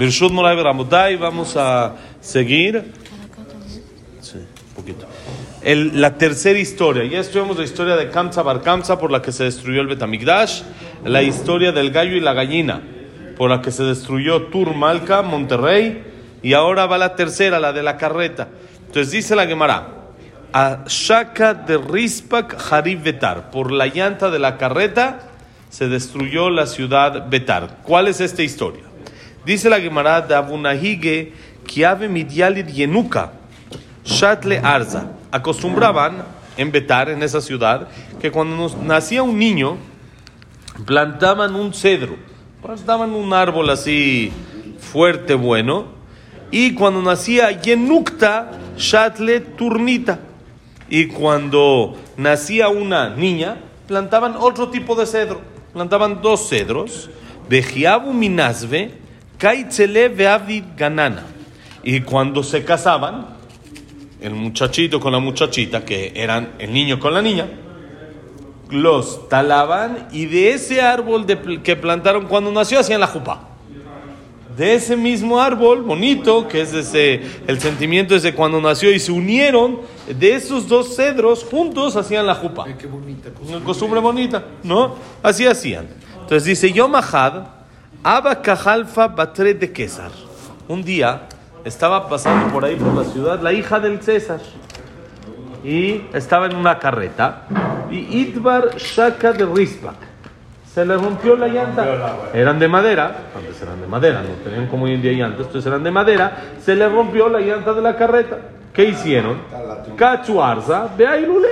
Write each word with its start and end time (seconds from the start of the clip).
Birshut 0.00 0.32
Moray 0.32 0.56
Beramotay, 0.56 1.16
vamos 1.16 1.58
a 1.58 1.94
seguir. 2.22 2.90
Sí, 4.22 4.38
un 4.38 4.74
poquito. 4.74 5.06
La 5.62 6.16
tercera 6.16 6.58
historia. 6.58 7.04
Ya 7.04 7.20
estudiamos 7.20 7.58
la 7.58 7.64
historia 7.64 7.96
de 7.96 8.08
Kamsa 8.08 8.42
Bar 8.42 8.62
Kamsa 8.62 8.98
por 8.98 9.10
la 9.10 9.20
que 9.20 9.30
se 9.30 9.44
destruyó 9.44 9.82
el 9.82 9.88
Betamigdash, 9.88 10.62
la 11.04 11.20
historia 11.20 11.72
del 11.72 11.90
gallo 11.90 12.16
y 12.16 12.20
la 12.20 12.32
gallina 12.32 12.80
por 13.36 13.50
la 13.50 13.60
que 13.60 13.70
se 13.70 13.82
destruyó 13.84 14.44
Tur 14.44 14.74
Malca, 14.74 15.20
Monterrey, 15.20 16.02
y 16.42 16.54
ahora 16.54 16.86
va 16.86 16.96
la 16.96 17.14
tercera, 17.14 17.60
la 17.60 17.74
de 17.74 17.82
la 17.82 17.98
carreta. 17.98 18.48
Entonces 18.86 19.10
dice 19.10 19.36
la 19.36 19.46
Gemara, 19.46 19.86
a 20.54 20.84
Shaka 20.86 21.52
de 21.52 21.76
Rispak 21.76 22.56
Harib 22.72 23.02
Betar, 23.02 23.50
por 23.50 23.70
la 23.70 23.86
llanta 23.86 24.30
de 24.30 24.38
la 24.38 24.56
carreta 24.56 25.20
se 25.68 25.88
destruyó 25.88 26.48
la 26.48 26.66
ciudad 26.66 27.28
Betar. 27.28 27.80
¿Cuál 27.82 28.08
es 28.08 28.22
esta 28.22 28.42
historia? 28.42 28.84
Dice 29.44 29.70
la 29.70 29.80
Gemara 29.80 30.20
de 30.20 30.34
Abunahige, 30.34 31.32
Kiave 31.66 32.08
Midyalir 32.08 32.66
Yenuka, 32.66 33.32
Shatle 34.04 34.58
Arza. 34.58 35.06
Acostumbraban 35.30 36.24
en 36.56 36.72
Betar, 36.72 37.08
en 37.10 37.22
esa 37.22 37.40
ciudad, 37.40 37.88
que 38.20 38.30
cuando 38.30 38.56
nos- 38.56 38.76
nacía 38.76 39.22
un 39.22 39.38
niño, 39.38 39.76
plantaban 40.86 41.54
un 41.54 41.72
cedro, 41.72 42.16
plantaban 42.62 43.12
un 43.12 43.32
árbol 43.32 43.70
así 43.70 44.32
fuerte, 44.78 45.34
bueno, 45.34 45.86
y 46.50 46.74
cuando 46.74 47.00
nacía 47.02 47.50
Yenukta, 47.60 48.50
Shatle 48.76 49.40
Turnita. 49.40 50.20
Y 50.88 51.06
cuando 51.06 51.96
nacía 52.16 52.68
una 52.68 53.10
niña, 53.10 53.58
plantaban 53.86 54.34
otro 54.36 54.70
tipo 54.70 54.96
de 54.96 55.06
cedro. 55.06 55.40
Plantaban 55.72 56.20
dos 56.20 56.48
cedros, 56.48 57.08
Bejiabu 57.48 58.12
Minasve, 58.12 58.90
Kaitzele 59.40 60.10
Beavid 60.10 60.64
Ganana. 60.76 61.24
Y 61.82 62.02
cuando 62.02 62.42
se 62.42 62.62
casaban, 62.62 63.26
el 64.20 64.34
muchachito 64.34 65.00
con 65.00 65.12
la 65.12 65.18
muchachita, 65.18 65.82
que 65.82 66.12
eran 66.14 66.52
el 66.58 66.70
niño 66.70 67.00
con 67.00 67.14
la 67.14 67.22
niña, 67.22 67.48
los 68.68 69.30
talaban 69.30 70.08
y 70.12 70.26
de 70.26 70.52
ese 70.52 70.82
árbol 70.82 71.24
de 71.26 71.62
que 71.62 71.74
plantaron 71.74 72.26
cuando 72.26 72.52
nació 72.52 72.80
hacían 72.80 73.00
la 73.00 73.06
jupa. 73.06 73.48
De 74.58 74.74
ese 74.74 74.94
mismo 74.94 75.40
árbol 75.40 75.82
bonito, 75.82 76.46
que 76.46 76.60
es 76.60 76.74
ese, 76.74 77.22
el 77.46 77.58
sentimiento 77.60 78.12
desde 78.12 78.34
cuando 78.34 78.60
nació 78.60 78.92
y 78.92 78.98
se 78.98 79.10
unieron, 79.10 79.80
de 80.06 80.34
esos 80.34 80.68
dos 80.68 80.94
cedros 80.96 81.46
juntos 81.50 81.96
hacían 81.96 82.26
la 82.26 82.34
jupa. 82.34 82.64
Ay, 82.66 82.74
qué 82.78 82.86
bonita 82.86 83.30
cosa. 83.30 83.56
Una 83.56 83.64
costumbre 83.64 84.00
bonita, 84.00 84.44
¿no? 84.64 84.96
Así 85.22 85.46
hacían. 85.46 85.88
Entonces 86.20 86.44
dice, 86.44 86.70
Yom 86.72 86.94
Ahad, 86.94 87.59
Abba 88.02 88.40
Kajalfa 88.40 89.08
Batre 89.08 89.52
de 89.54 89.68
César. 89.68 90.10
Un 90.68 90.82
día 90.82 91.28
estaba 91.64 92.08
pasando 92.08 92.50
por 92.50 92.64
ahí 92.64 92.76
por 92.76 92.94
la 92.94 93.04
ciudad 93.04 93.40
la 93.40 93.52
hija 93.52 93.78
del 93.78 94.00
César. 94.02 94.40
Y 95.62 96.04
estaba 96.14 96.46
en 96.46 96.56
una 96.56 96.78
carreta. 96.78 97.42
Y 97.90 98.20
Idbar 98.20 98.76
Shaka 98.76 99.32
de 99.32 99.44
Rispak. 99.44 99.96
Se 100.72 100.86
le 100.86 100.96
rompió 100.96 101.36
la 101.36 101.48
llanta. 101.48 101.84
Eran 102.32 102.58
de 102.58 102.68
madera. 102.68 103.16
Antes 103.36 103.60
eran 103.60 103.80
de 103.80 103.86
madera, 103.86 104.22
no 104.22 104.30
tenían 104.44 104.68
como 104.68 104.84
hoy 104.84 104.94
en 104.94 105.02
día 105.02 105.12
llantas. 105.12 105.46
Entonces 105.46 105.66
eran 105.66 105.82
de 105.82 105.90
madera. 105.90 106.36
Se 106.62 106.74
le 106.74 106.88
rompió 106.88 107.28
la 107.28 107.40
llanta 107.40 107.74
de 107.74 107.82
la 107.82 107.96
carreta. 107.96 108.38
¿Qué 108.72 108.84
hicieron? 108.84 109.38
Cachuarza, 109.96 110.88
ve 110.96 111.06
ahí, 111.06 111.26
Lule. 111.26 111.48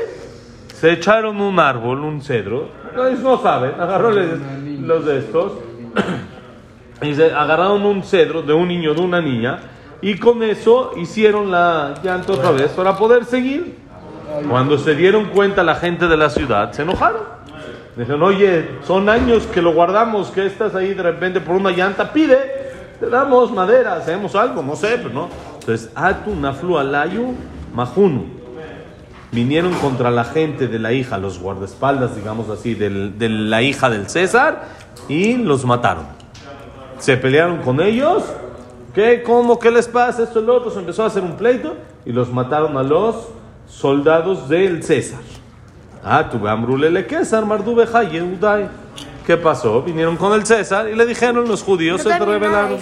Se 0.72 0.92
echaron 0.92 1.40
un 1.40 1.58
árbol, 1.58 2.04
un 2.04 2.22
cedro. 2.22 2.68
No, 2.94 3.10
no 3.10 3.42
saben. 3.42 3.72
Agarró 3.78 4.12
los 4.12 5.04
de 5.04 5.18
estos. 5.18 5.52
Y 7.02 7.14
se 7.14 7.32
agarraron 7.32 7.84
un 7.84 8.02
cedro 8.02 8.42
de 8.42 8.52
un 8.52 8.68
niño, 8.68 8.94
de 8.94 9.00
una 9.00 9.20
niña. 9.20 9.60
Y 10.00 10.16
con 10.18 10.42
eso 10.42 10.92
hicieron 10.96 11.50
la 11.50 11.94
llanta 12.02 12.32
otra 12.32 12.50
vez 12.52 12.68
para 12.70 12.96
poder 12.96 13.24
seguir. 13.24 13.76
Cuando 14.48 14.78
se 14.78 14.94
dieron 14.94 15.26
cuenta 15.26 15.62
la 15.62 15.74
gente 15.76 16.06
de 16.06 16.16
la 16.16 16.30
ciudad, 16.30 16.72
se 16.72 16.82
enojaron. 16.82 17.22
Dijeron, 17.96 18.22
oye, 18.22 18.68
son 18.86 19.08
años 19.08 19.46
que 19.46 19.60
lo 19.60 19.72
guardamos, 19.72 20.30
que 20.30 20.46
estás 20.46 20.74
ahí 20.74 20.94
de 20.94 21.02
repente 21.02 21.40
por 21.40 21.56
una 21.56 21.70
llanta, 21.70 22.12
pide, 22.12 22.38
te 23.00 23.08
damos 23.08 23.50
madera, 23.50 23.94
hacemos 23.94 24.36
algo, 24.36 24.62
no 24.62 24.76
sé, 24.76 24.98
pero 24.98 25.10
no. 25.10 25.28
Entonces, 25.58 25.90
Atu 25.96 26.34
Naflu 26.36 26.78
Alayu 26.78 27.34
Mahunu. 27.74 28.26
Vinieron 29.32 29.72
contra 29.74 30.10
la 30.10 30.24
gente 30.24 30.68
de 30.68 30.78
la 30.78 30.92
hija, 30.92 31.18
los 31.18 31.40
guardaespaldas, 31.40 32.14
digamos 32.14 32.48
así, 32.50 32.74
del- 32.74 33.18
de 33.18 33.28
la 33.28 33.62
hija 33.62 33.90
del 33.90 34.08
César, 34.08 34.68
y 35.08 35.36
los 35.36 35.64
mataron. 35.64 36.06
Se 36.98 37.16
pelearon 37.16 37.58
con 37.58 37.80
ellos. 37.80 38.24
¿Qué? 38.94 39.22
¿Cómo? 39.22 39.58
¿Qué 39.58 39.70
les 39.70 39.86
pasa? 39.86 40.24
Esto 40.24 40.40
y 40.40 40.44
lo 40.44 40.56
otro. 40.56 40.70
Se 40.70 40.80
empezó 40.80 41.04
a 41.04 41.06
hacer 41.06 41.22
un 41.22 41.36
pleito 41.36 41.76
y 42.04 42.12
los 42.12 42.32
mataron 42.32 42.76
a 42.76 42.82
los 42.82 43.28
soldados 43.66 44.48
del 44.48 44.82
César. 44.82 45.20
Ah, 46.04 46.28
tu 46.30 46.46
Ambrulele 46.46 47.06
César, 47.08 47.44
Mardube 47.44 47.86
Yehudai. 47.86 48.68
¿Qué 49.26 49.36
pasó? 49.36 49.82
Vinieron 49.82 50.16
con 50.16 50.32
el 50.32 50.46
César 50.46 50.88
y 50.88 50.94
le 50.94 51.04
dijeron 51.04 51.46
los 51.46 51.62
judíos, 51.62 52.00
se 52.00 52.08
No 52.08 52.18
también 52.18 52.40
rebelaron. 52.40 52.78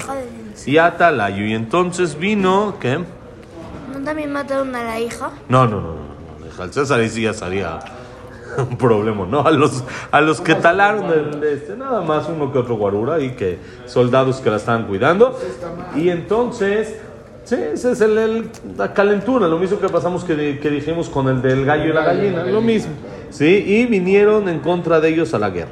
Y 0.65 0.79
Atalayu. 0.79 1.45
Y 1.45 1.55
entonces 1.55 2.17
vino, 2.17 2.77
¿qué? 2.81 2.99
¿No 3.93 4.05
también 4.05 4.33
mataron 4.33 4.75
a 4.75 4.85
la 4.85 5.01
hija? 5.01 5.31
No, 5.49 5.67
no, 5.67 5.81
no, 5.81 5.89
no. 5.89 6.57
no. 6.57 6.65
El 6.65 6.73
César 6.73 7.03
y 7.03 7.09
sí 7.09 7.23
ya 7.23 7.35
sería 7.35 7.81
un 8.71 8.77
problema, 8.77 9.27
¿no? 9.27 9.41
A 9.41 9.51
los, 9.51 9.85
a 10.11 10.21
los 10.21 10.41
que 10.41 10.55
talaron 10.55 11.07
el, 11.13 11.43
este, 11.45 11.77
nada 11.77 12.01
más 12.01 12.29
uno 12.29 12.53
que 12.53 12.59
otro 12.59 12.77
guarura 12.77 13.21
y 13.21 13.31
que 13.31 13.59
soldados 13.87 14.41
que 14.41 14.51
la 14.51 14.57
estaban 14.57 14.85
cuidando. 14.87 15.39
Y 15.95 16.09
entonces, 16.11 16.97
sí, 17.45 17.57
ese 17.75 17.93
es 17.93 18.01
el, 18.01 18.49
la 18.77 18.93
calentura, 18.93 19.49
lo 19.49 19.59
mismo 19.59 19.79
que 19.79 19.89
pasamos 19.89 20.25
que, 20.25 20.59
que 20.59 20.71
dijimos 20.71 21.09
con 21.09 21.29
el 21.29 21.43
del 21.43 21.65
gallo 21.65 21.91
y 21.91 21.93
la 21.93 22.03
gallina, 22.03 22.45
lo 22.45 22.61
mismo. 22.61 22.93
Sí, 23.31 23.65
y 23.67 23.87
vinieron 23.87 24.49
en 24.49 24.61
contra 24.61 25.01
de 25.01 25.09
ellos 25.09 25.35
a 25.35 25.39
la 25.39 25.51
guerra. 25.51 25.71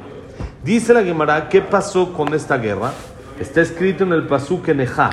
Dice 0.63 0.93
la 0.93 1.03
Gemara, 1.03 1.47
¿qué 1.49 1.61
pasó 1.61 2.11
con 2.13 2.33
esta 2.33 2.57
guerra? 2.57 2.91
Está 3.39 3.61
escrito 3.61 4.03
en 4.03 4.13
el 4.13 4.23
Pasuk 4.27 4.67
Nejá, 4.69 5.11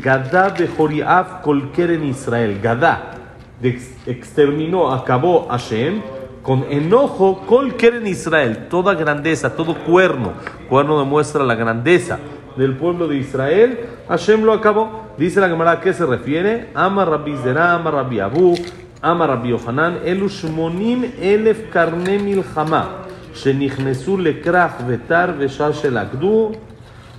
Gadá 0.00 0.50
Bejoriaf 0.50 1.40
Kolker 1.42 1.90
en 1.90 2.04
Israel, 2.04 2.60
Gadá, 2.62 3.14
de 3.60 3.70
ex- 3.70 3.96
exterminó, 4.06 4.92
acabó 4.92 5.48
Hashem, 5.48 6.02
con 6.42 6.64
enojo, 6.70 7.42
cualquier 7.46 7.94
en 7.96 8.06
Israel, 8.08 8.66
toda 8.68 8.94
grandeza, 8.94 9.54
todo 9.54 9.74
cuerno, 9.74 10.32
cuerno 10.68 10.98
demuestra 10.98 11.44
la 11.44 11.54
grandeza 11.54 12.18
del 12.56 12.76
pueblo 12.76 13.08
de 13.08 13.16
Israel, 13.16 13.78
Hashem 14.08 14.42
lo 14.42 14.52
acabó. 14.52 15.02
Dice 15.16 15.40
la 15.40 15.48
Gemara, 15.48 15.72
¿a 15.72 15.80
qué 15.80 15.92
se 15.92 16.04
refiere? 16.04 16.70
Ama 16.74 17.04
Rabbi 17.04 17.36
Zerah, 17.36 17.74
Ama 17.74 17.90
Rabbi 17.90 18.20
Abu, 18.20 18.54
Ama 19.00 19.26
Rabbi 19.26 19.50
Yohanan, 19.50 20.00
Elushmonim 20.04 21.14
Elef 21.20 21.70
Karne 21.70 22.18
Milchama, 22.18 23.06
Shenichnesu 23.34 24.18
Lekrach 24.18 24.78
Vetar 24.86 25.36
Veshashel 25.36 25.96
Agdu, 25.96 26.56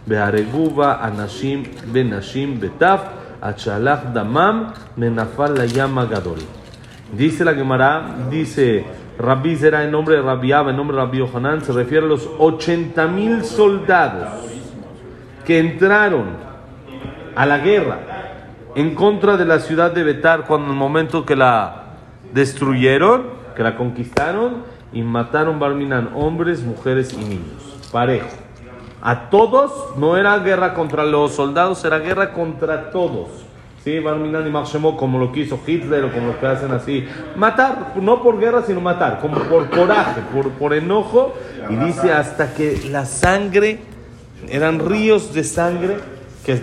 Anashim 0.08 1.66
Benashim 1.92 2.60
Betaf, 2.60 3.02
Achalach 3.42 4.12
Damam, 4.14 4.74
Menafal 4.98 5.56
Layama 5.56 6.10
Gadol. 6.10 6.40
Dice 7.16 7.46
la 7.46 7.54
Gemara, 7.54 8.16
dice 8.30 8.84
Rabbi 9.18 9.56
será 9.56 9.84
en 9.84 9.92
nombre 9.92 10.16
de 10.16 10.22
Rabbi 10.22 10.52
Abba, 10.52 10.72
en 10.72 10.78
nombre 10.78 10.98
de 10.98 11.04
Rabbi 11.04 11.20
Yohanan, 11.20 11.64
se 11.64 11.72
refiere 11.72 12.06
a 12.06 12.10
los 12.10 12.30
80 12.40 13.08
mil 13.08 13.44
soldados 13.44 14.30
que 15.46 15.60
entraron 15.60 16.26
a 17.36 17.46
la 17.46 17.60
guerra 17.60 18.00
en 18.76 18.96
contra 18.96 19.38
de 19.38 19.46
la 19.46 19.60
ciudad 19.60 19.92
de 19.92 20.04
Betar 20.04 20.46
cuando 20.46 20.68
en 20.68 20.74
el 20.74 20.78
momento 20.78 21.26
que 21.26 21.36
la 21.36 21.84
destruyeron, 22.34 23.28
que 23.56 23.64
la 23.64 23.76
conquistaron 23.76 24.64
y 24.92 25.04
mataron 25.04 25.60
Barminan 25.60 26.12
hombres, 26.16 26.64
mujeres 26.64 27.14
y 27.14 27.18
niños. 27.18 27.90
Parejo. 27.92 28.28
A 29.02 29.30
todos 29.30 29.98
no 29.98 30.18
era 30.18 30.40
guerra 30.40 30.74
contra 30.74 31.04
los 31.04 31.34
soldados, 31.34 31.84
era 31.84 32.00
guerra 32.00 32.32
contra 32.32 32.90
todos. 32.90 33.43
Sí, 33.84 34.00
Marshemó, 34.00 34.96
como 34.96 35.20
lo 35.20 35.34
quiso 35.34 35.60
Hitler 35.68 36.06
o 36.06 36.12
como 36.14 36.28
lo 36.28 36.40
que 36.40 36.46
hacen 36.48 36.72
así. 36.72 37.06
Matar, 37.36 37.94
no 38.02 38.24
por 38.24 38.40
guerra, 38.40 38.64
sino 38.66 38.80
matar, 38.80 39.20
como 39.20 39.40
por 39.44 39.70
coraje, 39.70 40.22
por, 40.34 40.52
por 40.52 40.74
enojo. 40.74 41.34
Y 41.70 41.76
dice 41.76 42.14
hasta 42.14 42.54
que 42.54 42.82
la 42.90 43.06
sangre, 43.06 43.80
eran 44.48 44.80
ríos 44.80 45.34
de 45.34 45.44
sangre, 45.44 45.98
que 46.46 46.62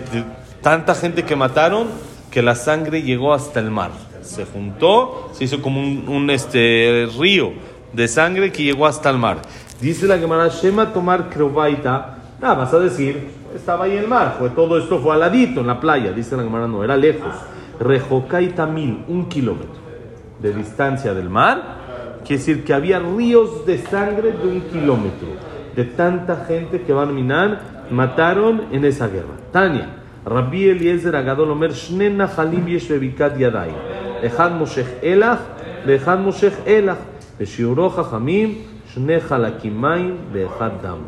tanta 0.61 0.95
gente 0.95 1.23
que 1.23 1.35
mataron, 1.35 1.89
que 2.31 2.41
la 2.41 2.55
sangre 2.55 3.03
llegó 3.03 3.35
hasta 3.35 3.59
el 3.59 3.69
mar. 3.69 3.91
Se 4.23 4.45
juntó, 4.45 5.29
se 5.33 5.43
hizo 5.43 5.61
como 5.61 5.79
un, 5.79 6.07
un, 6.07 6.29
este, 6.31 7.07
río 7.19 7.51
de 7.93 8.07
sangre 8.07 8.51
que 8.51 8.63
llegó 8.63 8.87
hasta 8.87 9.11
el 9.11 9.19
mar. 9.19 9.43
Dice 9.79 10.07
la 10.07 10.17
Gemara, 10.17 10.47
Shema 10.47 10.91
tomar 10.91 11.29
Kreubaita. 11.29 12.17
Nada, 12.41 12.55
vas 12.55 12.73
a 12.73 12.79
decir, 12.79 13.29
estaba 13.54 13.84
ahí 13.84 13.96
el 13.96 14.08
mar, 14.08 14.36
fue 14.38 14.50
todo 14.50 14.78
esto 14.78 14.98
fue 14.98 15.14
al 15.14 15.20
ladito 15.20 15.60
en 15.60 15.66
la 15.66 15.80
playa. 15.80 16.12
Dice 16.12 16.36
la 16.36 16.42
Gemara, 16.42 16.66
no, 16.66 16.84
era 16.84 16.96
lejos. 16.96 17.34
Rejocaita 17.80 18.66
mil, 18.66 19.04
un 19.08 19.26
kilómetro 19.28 19.80
de 20.40 20.52
distancia 20.52 21.14
del 21.14 21.28
mar. 21.28 21.76
Quiere 22.24 22.38
decir 22.38 22.64
que 22.64 22.74
había 22.74 22.98
ríos 22.98 23.64
de 23.66 23.78
sangre 23.78 24.32
de 24.32 24.46
un 24.46 24.60
kilómetro. 24.62 25.28
De 25.74 25.84
tanta 25.84 26.44
gente 26.46 26.82
que 26.82 26.92
van 26.92 27.10
a 27.10 27.12
minar, 27.12 27.60
mataron 27.90 28.62
en 28.72 28.84
esa 28.84 29.08
guerra. 29.08 29.36
Tania, 29.52 29.88
רבי 30.26 30.70
אליעזר 30.70 31.16
הגדול 31.16 31.50
אומר, 31.50 31.72
שני 31.72 32.08
נחלים 32.08 32.68
יש 32.68 32.92
בבקעת 32.92 33.32
ידיים, 33.36 33.74
אחד 34.26 34.52
מושך 34.52 34.86
אלח 35.02 35.38
ואחד 35.86 36.20
מושך 36.20 36.52
אלח, 36.66 36.96
בשיעורו 37.40 37.90
חכמים, 37.90 38.54
שני 38.94 39.20
חלקים 39.20 39.80
מים 39.80 40.16
ואחד 40.32 40.70
דם. 40.82 40.98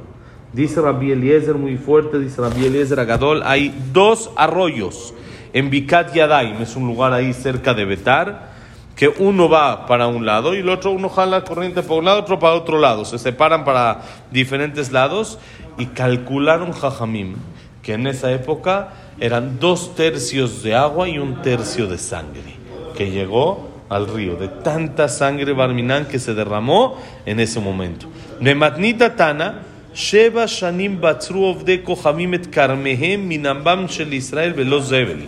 Dice 0.54 0.82
Rabbi 0.82 1.12
Eliezer 1.12 1.56
muy 1.56 1.78
fuerte, 1.78 2.20
dice 2.20 2.40
Rabbi 2.40 2.66
Eliezer 2.66 3.00
Agadol, 3.00 3.42
hay 3.44 3.74
dos 3.92 4.30
arroyos 4.36 5.14
en 5.52 5.72
Bikat 5.72 6.14
Yadaim, 6.14 6.62
es 6.62 6.76
un 6.76 6.86
lugar 6.86 7.12
ahí 7.12 7.34
cerca 7.34 7.74
de 7.74 7.86
Betar, 7.86 8.54
que 8.96 9.08
uno 9.08 9.50
va 9.50 9.88
para 9.88 10.06
un 10.06 10.28
lado 10.28 10.54
y 10.54 10.60
el 10.60 10.70
otro 10.70 10.92
uno 10.92 11.10
jala 11.10 11.44
corriente 11.44 11.82
para 11.82 11.96
un 11.96 12.06
lado, 12.06 12.20
otro 12.20 12.38
para 12.38 12.54
otro 12.54 12.80
lado, 12.80 13.04
se 13.04 13.18
separan 13.18 13.66
para 13.66 14.02
diferentes 14.32 14.92
lados 14.92 15.40
y 15.80 15.88
calcularon 15.88 16.72
Jajamim 16.72 17.36
que 17.82 17.94
en 17.94 18.06
esa 18.06 18.32
época 18.32 18.94
eran 19.20 19.60
dos 19.60 19.96
tercios 19.96 20.62
de 20.62 20.76
agua 20.76 21.10
y 21.10 21.20
un 21.20 21.42
tercio 21.42 21.88
de 21.88 21.98
sangre, 21.98 22.58
que 22.96 23.12
llegó 23.12 23.70
al 23.90 24.08
río, 24.08 24.36
de 24.36 24.48
tanta 24.48 25.10
sangre 25.10 25.54
barminán 25.54 26.06
que 26.06 26.18
se 26.18 26.34
derramó 26.34 26.98
en 27.26 27.40
ese 27.40 27.60
momento. 27.60 28.08
De 28.40 28.56
Matnita 28.56 29.16
Tana, 29.16 29.64
Sheba 29.94 30.46
Shanim 30.46 31.00
Batzru 31.00 31.44
Ovde 31.44 31.84
Kohamim 31.84 32.34
et 32.34 32.50
Karmehem 32.50 33.28
Minambam 33.28 33.88
Shel 33.88 34.12
Israel 34.14 34.54
Velo 34.54 34.82
Zebel. 34.82 35.28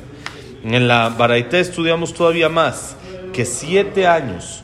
En 0.64 0.88
la 0.88 1.10
Baraita 1.10 1.60
estudiamos 1.60 2.16
todavía 2.16 2.50
más, 2.50 2.98
que 3.32 3.46
siete 3.46 4.08
años 4.08 4.64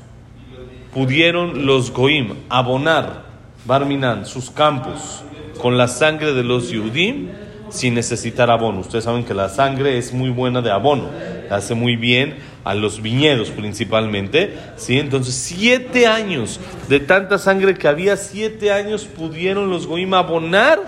pudieron 0.92 1.68
los 1.68 1.92
Goim 1.92 2.34
abonar 2.50 3.26
Barminan 3.66 4.26
sus 4.26 4.50
campos 4.50 5.24
con 5.62 5.78
la 5.78 5.88
sangre 5.88 6.34
de 6.34 6.44
los 6.44 6.72
Yudim 6.72 7.30
sin 7.70 7.94
necesitar 7.94 8.50
abono. 8.50 8.80
Ustedes 8.80 9.04
saben 9.04 9.24
que 9.24 9.36
la 9.36 9.50
sangre 9.50 10.00
es 10.00 10.14
muy 10.14 10.32
buena 10.32 10.64
de 10.64 10.72
abono, 10.72 11.10
hace 11.52 11.76
muy 11.76 11.96
bien 11.96 12.38
a 12.64 12.76
los 12.76 13.02
viñedos 13.02 13.50
principalmente. 13.50 14.58
¿sí? 14.76 15.00
Entonces, 15.00 15.36
siete 15.36 16.08
años 16.08 16.60
de 16.90 17.00
tanta 17.00 17.38
sangre 17.38 17.76
que 17.76 17.88
había, 17.88 18.18
siete 18.18 18.72
años 18.72 19.06
pudieron 19.06 19.70
los 19.70 19.88
Goim 19.88 20.14
abonar 20.14 20.80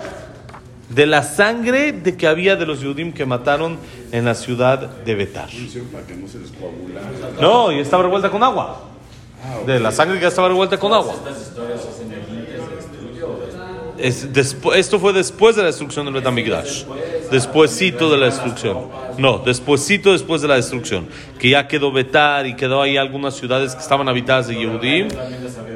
de 0.88 1.06
la 1.06 1.22
sangre 1.22 1.92
de 1.92 2.16
que 2.16 2.26
había 2.26 2.56
de 2.56 2.66
los 2.66 2.80
Yudim 2.80 3.12
que 3.12 3.26
mataron 3.26 3.78
en 4.12 4.24
la 4.24 4.34
ciudad 4.34 4.78
de 4.78 5.14
Betar. 5.14 5.48
No 7.40 7.72
y 7.72 7.80
estaba 7.80 8.02
revuelta 8.02 8.30
con 8.30 8.42
agua. 8.42 8.90
De 9.66 9.78
la 9.78 9.92
sangre 9.92 10.18
que 10.18 10.26
estaba 10.26 10.48
revuelta 10.48 10.78
con 10.78 10.92
agua. 10.92 11.14
Esto 13.98 14.98
fue 14.98 15.12
después 15.12 15.56
de 15.56 15.62
la 15.62 15.68
destrucción 15.68 16.04
del 16.06 16.14
Betamigdash. 16.14 16.84
Despuésito 17.30 18.10
de 18.10 18.18
la 18.18 18.26
destrucción. 18.26 18.88
No, 19.18 19.38
despuésito 19.38 20.12
después 20.12 20.42
de 20.42 20.48
la 20.48 20.56
destrucción. 20.56 21.08
Que 21.38 21.50
ya 21.50 21.68
quedó 21.68 21.92
Betar 21.92 22.46
y 22.46 22.54
quedó 22.54 22.82
ahí 22.82 22.96
algunas 22.96 23.34
ciudades 23.34 23.74
que 23.74 23.80
estaban 23.80 24.08
habitadas 24.08 24.48
de 24.48 24.56
Yehudim. 24.56 25.08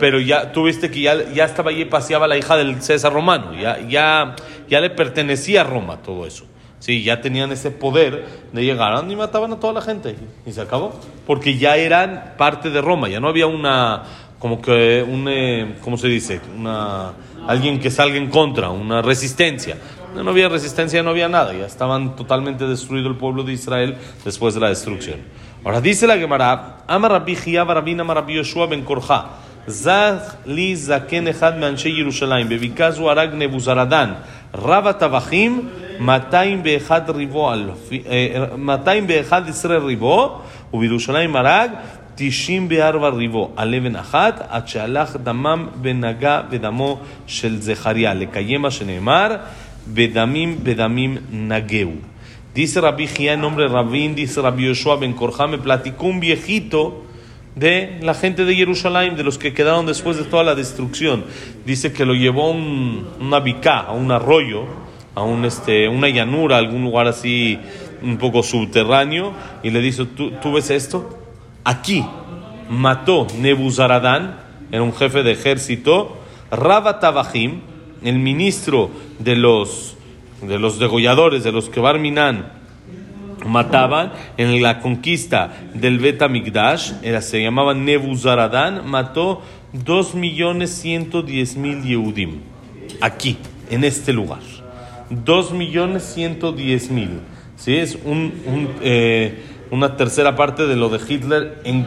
Pero 0.01 0.21
ya, 0.21 0.53
tú 0.53 0.65
viste 0.65 0.91
que 0.91 1.01
ya, 1.01 1.31
ya 1.33 1.45
estaba 1.45 1.71
allí 1.71 1.85
paseaba 1.85 2.27
la 2.27 2.37
hija 2.37 2.57
del 2.57 2.83
César 2.83 3.13
romano. 3.13 3.55
Ya, 3.55 3.79
ya, 3.89 4.37
ya 4.69 4.81
le 4.81 4.91
pertenecía 4.91 5.61
a 5.61 5.65
Roma 5.65 5.99
todo 6.03 6.27
eso. 6.27 6.45
Sí, 6.81 7.03
ya 7.03 7.21
tenían 7.21 7.51
ese 7.51 7.73
poder 7.73 8.25
de 8.53 8.65
llegar 8.65 9.05
y 9.09 9.17
mataban 9.17 9.53
a 9.53 9.61
toda 9.61 9.73
la 9.73 9.81
gente. 9.81 10.17
Y 10.47 10.53
se 10.53 10.61
acabó. 10.61 10.99
Porque 11.27 11.59
ya 11.59 11.77
eran 11.77 12.35
parte 12.37 12.71
de 12.71 12.81
Roma. 12.81 13.09
Ya 13.09 13.19
no 13.21 13.29
había 13.29 13.47
una, 13.47 14.05
como 14.40 14.62
que, 14.62 15.06
un, 15.08 15.28
eh, 15.30 15.76
¿cómo 15.82 15.98
se 15.98 16.08
dice? 16.08 16.42
Una, 16.58 17.12
alguien 17.48 17.80
que 17.80 17.90
salga 17.90 18.18
en 18.18 18.30
contra, 18.30 18.70
una 18.70 19.02
resistencia. 19.02 19.78
No, 20.16 20.24
no 20.24 20.32
había 20.32 20.50
resistencia, 20.50 21.02
no 21.02 21.10
había 21.12 21.30
nada. 21.30 21.54
Ya 21.54 21.66
estaban 21.66 22.16
totalmente 22.16 22.68
destruido 22.68 23.10
el 23.10 23.16
pueblo 23.16 23.44
de 23.44 23.54
Israel 23.54 23.98
después 24.26 24.54
de 24.54 24.60
la 24.60 24.70
destrucción. 24.70 25.20
Ahora 25.64 25.82
dice 25.82 26.06
la 26.08 26.18
Gemara, 26.18 26.84
Ama 26.88 27.08
Rabbi 27.08 27.36
Chia 27.36 27.64
Barabina 27.64 28.04
Rabbi 28.04 28.34
Yoshua 28.36 28.68
ben 28.68 28.84
Korja. 28.84 29.26
זך 29.68 30.36
לי 30.46 30.76
זקן 30.76 31.28
אחד 31.28 31.60
מאנשי 31.60 31.90
ירושלים, 31.90 32.50
בבקעה 32.50 32.92
זו 32.92 33.12
הרג 33.12 33.30
נבוזרדן, 33.34 34.14
רב 34.56 34.88
הטבחים, 34.88 35.70
201 36.00 37.10
ריבו, 37.10 37.54
אלפי- 37.54 38.04
אה, 38.10 38.46
211 38.58 39.78
ריבו, 39.78 40.40
ובירושלים 40.74 41.36
הרג 41.36 41.72
94 42.18 43.10
ריבו, 43.10 43.52
על 43.56 43.76
אבן 43.76 43.96
אחת, 43.96 44.48
עד 44.50 44.68
שהלך 44.68 45.16
דמם 45.24 45.68
ונגע 45.82 46.42
בדמו 46.50 47.00
של 47.28 47.62
זכריה, 47.62 48.14
לקיים 48.14 48.62
מה 48.62 48.72
שנאמר, 48.72 49.36
בדמים 49.88 50.58
בדמים 50.64 51.18
נגעו. 51.32 51.92
Dice 52.56 52.82
Rabbi 52.82 53.08
Gia 53.08 53.34
en 53.34 53.42
nombre 53.42 53.64
de 53.64 53.70
Rabín, 53.70 54.14
dice 54.14 54.40
Rabbi 54.40 54.66
Yoshua 54.68 54.98
Ben 54.98 55.14
Korja, 55.14 55.48
me 55.48 55.58
platicó 55.58 56.06
un 56.06 56.20
viejito 56.20 57.04
de 57.56 57.98
la 58.04 58.14
gente 58.14 58.46
de 58.46 58.56
Jerusalén, 58.56 59.16
de 59.16 59.24
los 59.24 59.40
que 59.40 59.54
quedaron 59.54 59.88
después 59.88 60.18
de 60.18 60.24
toda 60.24 60.44
la 60.44 60.54
destrucción. 60.54 61.24
Dice 61.66 61.92
que 61.94 62.06
lo 62.06 62.14
llevó 62.14 62.44
a 62.44 62.52
un, 62.52 63.08
una 63.20 63.40
bicá, 63.40 63.80
a 63.80 63.94
un 63.94 64.12
arroyo, 64.12 64.66
a 65.16 65.24
un, 65.24 65.46
este, 65.46 65.88
una 65.88 66.10
llanura, 66.10 66.58
a 66.58 66.60
algún 66.60 66.84
lugar 66.84 67.08
así 67.08 67.58
un 68.04 68.18
poco 68.18 68.44
subterráneo, 68.44 69.34
y 69.64 69.72
le 69.72 69.82
dice, 69.82 70.06
¿tú, 70.06 70.30
¿tú 70.40 70.52
ves 70.52 70.70
esto? 70.70 71.17
Aquí 71.69 72.05
mató 72.71 73.27
Nebuzaradán, 73.39 74.37
era 74.73 74.83
un 74.83 74.95
jefe 74.95 75.23
de 75.23 75.33
ejército, 75.33 76.17
Rabba 76.51 76.99
Tabajim, 76.99 77.61
el 78.03 78.19
ministro 78.19 78.89
de 79.19 79.37
los, 79.37 79.99
de 80.41 80.59
los 80.59 80.79
degolladores, 80.79 81.45
de 81.45 81.53
los 81.53 81.69
que 81.69 81.81
Barminan 81.81 82.53
mataban 83.47 84.15
en 84.39 84.63
la 84.63 84.81
conquista 84.81 85.59
del 85.75 85.99
Bet 85.99 86.23
Amigdash, 86.23 86.93
era, 87.03 87.21
se 87.21 87.43
llamaba 87.43 87.75
Nebuzaradán, 87.75 88.89
mató 88.89 89.43
2.110.000 89.75 91.83
Yehudim. 91.83 92.41
Aquí, 93.03 93.37
en 93.69 93.85
este 93.85 94.15
lugar. 94.15 94.41
2.110.000. 95.11 97.09
¿Sí? 97.57 97.77
Es 97.77 97.99
un, 98.07 98.33
un, 98.47 98.71
eh, 98.81 99.58
una 99.71 99.97
tercera 99.97 100.37
parte 100.37 100.67
de 100.67 100.77
lo 100.77 100.89
de 100.89 101.01
Hitler 101.07 101.61
en 101.65 101.87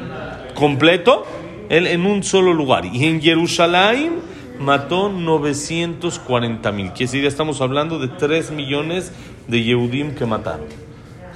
completo, 0.56 1.26
él 1.70 1.88
en 1.88 2.06
un 2.06 2.24
solo 2.24 2.54
lugar. 2.54 2.86
Y 2.86 3.06
en 3.06 3.22
Jerusalén 3.22 4.20
mató 4.60 5.10
940 5.10 6.72
mil. 6.72 6.88
Quiere 6.90 7.06
decir, 7.06 7.22
ya 7.24 7.28
estamos 7.28 7.62
hablando 7.62 8.00
de 8.00 8.08
3 8.08 8.52
millones 8.52 9.12
de 9.48 9.64
Yehudim 9.64 10.16
que 10.16 10.26
mataron. 10.26 10.66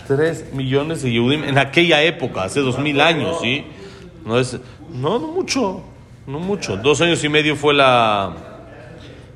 3 0.07 0.53
millones 0.53 1.01
de 1.01 1.11
Yehudim 1.11 1.43
en 1.43 1.57
aquella 1.57 2.03
época, 2.03 2.43
hace 2.43 2.59
2000 2.59 3.01
años, 3.01 3.39
¿sí? 3.41 3.65
No, 4.23 4.37
es, 4.39 4.59
no, 4.93 5.19
no 5.19 5.27
mucho, 5.27 5.83
no 6.27 6.39
mucho. 6.39 6.77
Dos 6.77 7.01
años 7.01 7.23
y 7.23 7.29
medio 7.29 7.55
fue 7.55 7.73
la 7.73 8.35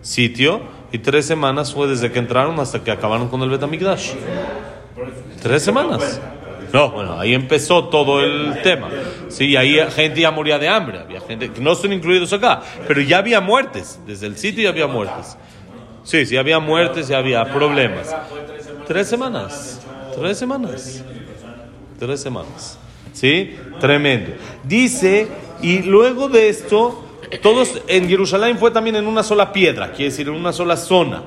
sitio 0.01 0.61
y 0.91 0.97
tres 0.99 1.25
semanas 1.25 1.73
fue 1.73 1.87
desde 1.87 2.11
que 2.11 2.19
entraron 2.19 2.59
hasta 2.59 2.83
que 2.83 2.91
acabaron 2.91 3.27
con 3.29 3.41
el 3.41 3.49
Betamigdash. 3.49 4.13
Tres 5.41 5.63
semanas. 5.63 6.19
No, 6.73 6.91
bueno, 6.91 7.19
ahí 7.19 7.33
empezó 7.33 7.85
todo 7.85 8.21
el 8.23 8.61
tema. 8.61 8.89
Sí, 9.29 9.55
ahí 9.55 9.77
gente 9.95 10.21
ya 10.21 10.31
moría 10.31 10.59
de 10.59 10.67
hambre. 10.67 10.99
Había 10.99 11.21
gente 11.21 11.51
que 11.51 11.61
no 11.61 11.71
están 11.73 11.93
incluidos 11.93 12.31
acá, 12.33 12.61
pero 12.87 13.01
ya 13.01 13.17
había 13.19 13.41
muertes. 13.41 13.99
Desde 14.05 14.27
el 14.27 14.37
sitio 14.37 14.63
ya 14.63 14.69
había 14.69 14.87
muertes. 14.87 15.37
Sí, 16.03 16.25
sí, 16.25 16.37
había 16.37 16.59
muertes, 16.59 17.07
ya 17.07 17.17
había 17.17 17.43
problemas. 17.45 18.15
Tres 18.87 19.07
semanas. 19.07 19.81
Tres 20.19 20.37
semanas. 20.37 21.03
Tres 21.99 22.21
semanas. 22.21 22.77
¿Sí? 23.13 23.55
Tremendo. 23.79 24.31
Dice, 24.63 25.27
y 25.61 25.79
luego 25.83 26.29
de 26.29 26.49
esto, 26.49 27.03
todos 27.41 27.81
en 27.87 28.07
Jerusalén 28.07 28.57
fue 28.57 28.71
también 28.71 28.95
en 28.95 29.07
una 29.07 29.23
sola 29.23 29.51
piedra, 29.51 29.87
quiere 29.91 30.05
decir, 30.11 30.27
en 30.27 30.35
una 30.35 30.53
sola 30.53 30.77
zona. 30.77 31.23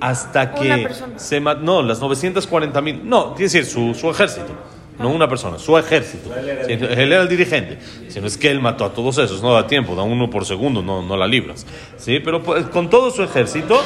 Hasta 0.00 0.52
que 0.54 0.88
se 1.16 1.40
ma- 1.40 1.54
No, 1.54 1.80
las 1.82 2.00
940 2.00 2.80
mil. 2.80 3.00
No, 3.08 3.28
quiere 3.34 3.44
decir 3.44 3.64
su, 3.66 3.94
su 3.94 4.10
ejército. 4.10 4.52
No 4.98 5.10
una 5.10 5.28
persona, 5.28 5.58
su 5.58 5.76
ejército. 5.76 6.30
Él 6.68 7.12
era 7.12 7.22
el 7.22 7.28
dirigente. 7.28 7.78
Si 8.08 8.20
no 8.20 8.26
es 8.28 8.38
que 8.38 8.50
él 8.50 8.60
mató 8.60 8.84
a 8.84 8.92
todos 8.92 9.18
esos, 9.18 9.42
no 9.42 9.52
da 9.52 9.66
tiempo, 9.66 9.94
da 9.96 10.02
uno 10.02 10.30
por 10.30 10.44
segundo, 10.46 10.82
no, 10.82 11.02
no 11.02 11.16
la 11.16 11.26
libras. 11.26 11.66
¿Sí? 11.96 12.20
Pero 12.20 12.42
pues, 12.42 12.66
con 12.66 12.88
todo 12.90 13.10
su 13.10 13.22
ejército. 13.24 13.80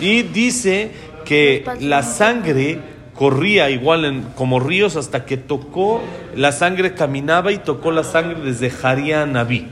Y 0.00 0.22
dice 0.22 0.90
que 1.24 1.64
la 1.80 2.02
sangre 2.02 2.78
corría 3.14 3.70
igual 3.70 4.04
en- 4.04 4.22
como 4.34 4.60
ríos 4.60 4.96
hasta 4.96 5.24
que 5.24 5.36
tocó, 5.36 6.02
la 6.36 6.52
sangre 6.52 6.94
caminaba 6.94 7.52
y 7.52 7.58
tocó 7.58 7.90
la 7.90 8.04
sangre 8.04 8.40
desde 8.42 8.70
Jaría 8.70 9.22
a 9.22 9.26
Nabí. 9.26 9.66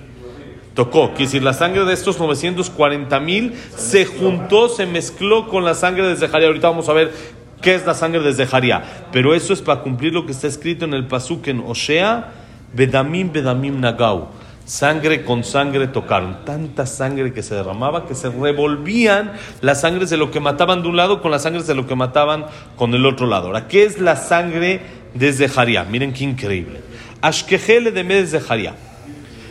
Tocó, 0.75 1.09
quiere 1.09 1.25
decir, 1.25 1.43
la 1.43 1.55
sangre 1.55 1.85
de 1.85 1.93
estos 1.93 2.21
940 2.21 3.19
mil 3.21 3.55
se 3.77 4.05
juntó, 4.05 4.69
se 4.69 4.87
mezcló 4.87 5.49
con 5.49 5.65
la 5.65 5.75
sangre 5.75 6.07
de 6.07 6.17
Zeharia. 6.17 6.47
Ahorita 6.47 6.69
vamos 6.69 6.89
a 6.89 6.93
ver 6.93 7.11
qué 7.61 7.75
es 7.75 7.87
la 7.87 7.95
sangre 7.95 8.21
de 8.21 8.33
Zeharia. 8.33 8.83
Pero 9.13 9.35
eso 9.35 9.53
es 9.53 9.63
para 9.63 9.81
cumplir 9.81 10.13
lo 10.13 10.27
que 10.27 10.33
está 10.33 10.47
escrito 10.47 10.85
en 10.85 10.95
el 10.95 11.07
Pasuk 11.07 11.49
en 11.49 11.61
Osea, 11.61 12.33
Bedamim, 12.73 13.33
Bedamim 13.33 13.81
Nagau. 13.81 14.29
Sangre 14.65 15.25
con 15.25 15.45
sangre 15.45 15.87
tocaron. 15.87 16.45
Tanta 16.45 16.85
sangre 16.85 17.33
que 17.33 17.43
se 17.43 17.55
derramaba 17.55 18.07
que 18.07 18.15
se 18.15 18.29
revolvían 18.29 19.33
las 19.63 19.81
sangres 19.81 20.11
de 20.11 20.19
lo 20.19 20.31
que 20.31 20.41
mataban 20.41 20.83
de 20.83 20.89
un 20.89 20.97
lado 20.97 21.23
con 21.23 21.31
las 21.31 21.45
sangres 21.45 21.67
de 21.67 21.75
lo 21.75 21.87
que 21.87 21.95
mataban 21.95 22.45
con 22.77 22.93
el 22.95 23.07
otro 23.07 23.27
lado. 23.27 23.47
Ahora, 23.47 23.67
¿qué 23.67 23.85
es 23.85 23.99
la 23.99 24.17
sangre 24.17 24.83
desde 25.15 25.49
Jaría? 25.49 25.85
Miren 25.85 26.13
qué 26.13 26.25
increíble. 26.25 26.83
Ashkehele 27.23 27.93
de 27.93 28.05
Medes 28.05 28.31
de 28.31 28.41
Jaría. 28.41 28.75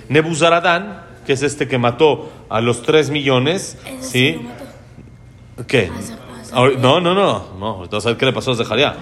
Nebuzaradán, 0.08 1.02
que 1.26 1.34
es 1.34 1.42
este 1.42 1.68
que 1.68 1.80
mató 1.80 2.32
a 2.50 2.62
los 2.62 2.84
3 2.84 3.10
millones, 3.10 3.78
sí. 4.00 4.40
¿Qué? 5.68 5.90
No, 6.54 7.00
no, 7.00 7.14
no, 7.14 7.44
no. 7.58 7.88
Vas 7.90 8.06
a 8.06 8.10
ver 8.10 8.18
qué 8.18 8.26
le 8.26 8.34
pasó 8.34 8.52
a 8.52 8.56
Zeharia. 8.56 8.96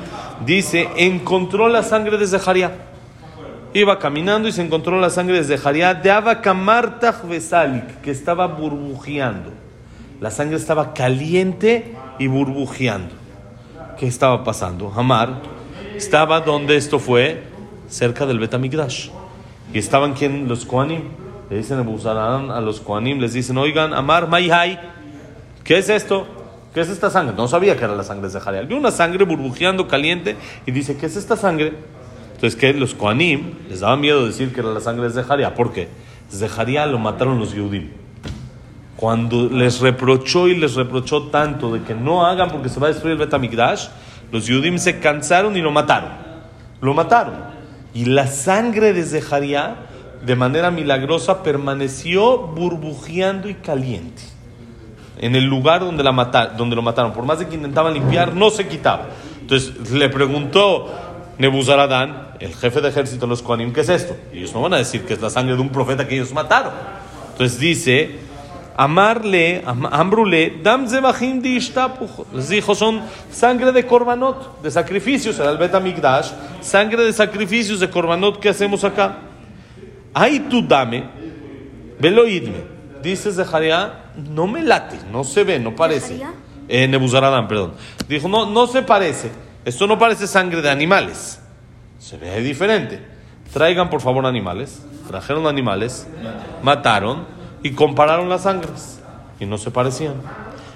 Dice, 0.45 0.89
encontró 0.97 1.67
la 1.67 1.83
sangre 1.83 2.17
de 2.17 2.27
Zeharia. 2.27 2.71
Iba 3.73 3.99
caminando 3.99 4.47
y 4.47 4.51
se 4.51 4.61
encontró 4.61 4.99
la 4.99 5.09
sangre 5.09 5.43
de 5.43 5.57
Zeharia 5.57 5.93
de 5.93 6.09
Abakamartach 6.09 7.23
Vesalik, 7.25 8.01
que 8.01 8.11
estaba 8.11 8.47
burbujeando. 8.47 9.51
La 10.21 10.31
sangre 10.31 10.55
estaba 10.55 10.93
caliente 10.93 11.93
y 12.19 12.27
burbujeando. 12.27 13.13
¿Qué 13.97 14.07
estaba 14.07 14.43
pasando? 14.43 14.91
Hamar 14.95 15.41
estaba 15.95 16.41
donde 16.41 16.75
esto 16.75 16.99
fue, 16.99 17.43
cerca 17.87 18.25
del 18.25 18.39
Betamigdash. 18.39 19.09
Y 19.73 19.79
estaban 19.79 20.13
quien 20.13 20.47
los 20.47 20.65
Koanim. 20.65 21.03
Le 21.49 21.57
dicen 21.57 21.79
a 21.79 22.61
los 22.61 22.79
Koanim, 22.79 23.19
les 23.19 23.33
dicen, 23.33 23.57
oigan, 23.57 23.93
Amar, 23.93 24.27
Maihai, 24.27 24.79
¿qué 25.63 25.77
es 25.77 25.89
esto? 25.89 26.25
¿Qué 26.75 26.81
es 26.81 26.89
esta 26.89 27.09
sangre? 27.09 27.33
No 27.37 27.47
sabía 27.47 27.77
que 27.77 27.85
era 27.85 27.95
la 27.95 28.03
sangre 28.03 28.27
de 28.27 28.37
Zeharia. 28.37 28.63
Vio 28.63 28.75
una 28.75 28.91
sangre 28.91 29.23
burbujeando 29.23 29.87
caliente 29.87 30.35
y 30.65 30.71
dice, 30.71 30.97
¿qué 30.97 31.05
es 31.05 31.15
esta 31.15 31.37
sangre? 31.37 31.71
Entonces, 32.33 32.57
que 32.57 32.73
los 32.73 32.93
Koanim 32.93 33.53
les 33.69 33.79
daba 33.79 33.95
miedo 33.95 34.25
decir 34.25 34.53
que 34.53 34.59
era 34.59 34.71
la 34.71 34.81
sangre 34.81 35.07
de 35.07 35.13
Zeharia. 35.13 35.55
¿Por 35.55 35.71
qué? 35.71 35.87
Zeharia 36.29 36.85
lo 36.85 36.99
mataron 36.99 37.39
los 37.39 37.53
Yudim. 37.53 37.91
Cuando 38.97 39.47
les 39.47 39.79
reprochó 39.79 40.49
y 40.49 40.57
les 40.57 40.75
reprochó 40.75 41.27
tanto 41.27 41.71
de 41.71 41.81
que 41.81 41.95
no 41.95 42.25
hagan 42.25 42.49
porque 42.49 42.67
se 42.67 42.77
va 42.81 42.87
a 42.87 42.89
destruir 42.89 43.13
el 43.13 43.19
Betamigdash, 43.19 43.87
los 44.33 44.45
Yudim 44.45 44.77
se 44.77 44.99
cansaron 44.99 45.55
y 45.55 45.61
lo 45.61 45.71
mataron. 45.71 46.09
Lo 46.81 46.93
mataron. 46.93 47.35
Y 47.93 48.03
la 48.03 48.27
sangre 48.27 48.91
de 48.91 49.03
Zeharia, 49.03 49.77
de 50.25 50.35
manera 50.35 50.71
milagrosa, 50.71 51.41
permaneció 51.41 52.37
burbujeando 52.37 53.47
y 53.47 53.53
caliente. 53.53 54.34
En 55.17 55.35
el 55.35 55.45
lugar 55.45 55.79
donde, 55.81 56.03
la 56.03 56.11
mata- 56.11 56.47
donde 56.47 56.75
lo 56.75 56.81
mataron. 56.81 57.13
Por 57.13 57.23
más 57.25 57.39
de 57.39 57.47
que 57.47 57.55
intentaban 57.55 57.93
limpiar, 57.93 58.33
no 58.33 58.49
se 58.49 58.67
quitaba. 58.67 59.07
Entonces 59.41 59.91
le 59.91 60.09
preguntó 60.09 60.91
Nebuzaradán, 61.37 62.29
el 62.39 62.53
jefe 62.55 62.81
de 62.81 62.89
ejército 62.89 63.25
de 63.25 63.29
los 63.29 63.41
Kohanim, 63.41 63.71
¿qué 63.73 63.81
es 63.81 63.89
esto? 63.89 64.15
Y 64.33 64.39
ellos 64.39 64.53
no 64.53 64.61
van 64.61 64.73
a 64.73 64.77
decir 64.77 65.05
que 65.05 65.13
es 65.13 65.21
la 65.21 65.29
sangre 65.29 65.55
de 65.55 65.61
un 65.61 65.69
profeta 65.69 66.07
que 66.07 66.15
ellos 66.15 66.33
mataron. 66.33 66.71
Entonces 67.31 67.59
dice, 67.59 68.15
amarle, 68.77 69.61
am- 69.65 69.85
ambrule, 69.91 70.59
dam 70.63 70.87
zebachim 70.87 71.41
di. 71.41 71.59
Les 72.33 72.49
dijo, 72.49 72.75
son 72.75 73.01
sangre 73.31 73.71
de 73.71 73.85
korbanot, 73.85 74.61
de 74.61 74.71
sacrificios, 74.71 75.39
el 75.39 75.57
Betamigdash, 75.57 76.31
sangre 76.61 77.03
de 77.03 77.13
sacrificios 77.13 77.79
de 77.79 77.89
korbanot 77.89 78.39
que 78.39 78.49
hacemos 78.49 78.83
acá. 78.83 79.17
Ay 80.13 80.47
tú 80.49 80.65
dame, 80.65 81.03
velo 81.99 82.25
idme. 82.27 82.63
Dice 83.03 83.31
Zeharia, 83.31 84.04
no 84.17 84.47
me 84.47 84.61
late, 84.61 84.97
no 85.11 85.23
se 85.23 85.43
ve, 85.43 85.59
no 85.59 85.75
parece. 85.75 86.21
Eh, 86.67 86.87
Nebuzaradán, 86.87 87.47
perdón. 87.47 87.73
Dijo, 88.07 88.27
no, 88.27 88.45
no 88.45 88.67
se 88.67 88.81
parece. 88.81 89.31
Esto 89.65 89.87
no 89.87 89.97
parece 89.97 90.27
sangre 90.27 90.61
de 90.61 90.69
animales. 90.69 91.39
Se 91.99 92.17
ve 92.17 92.39
diferente. 92.41 93.01
Traigan 93.53 93.89
por 93.89 94.01
favor 94.01 94.25
animales. 94.25 94.83
Trajeron 95.07 95.45
animales, 95.47 96.07
mataron 96.63 97.25
y 97.61 97.71
compararon 97.71 98.27
las 98.27 98.43
sangres. 98.43 98.99
Y 99.39 99.45
no 99.45 99.57
se 99.57 99.69
parecían. 99.71 100.15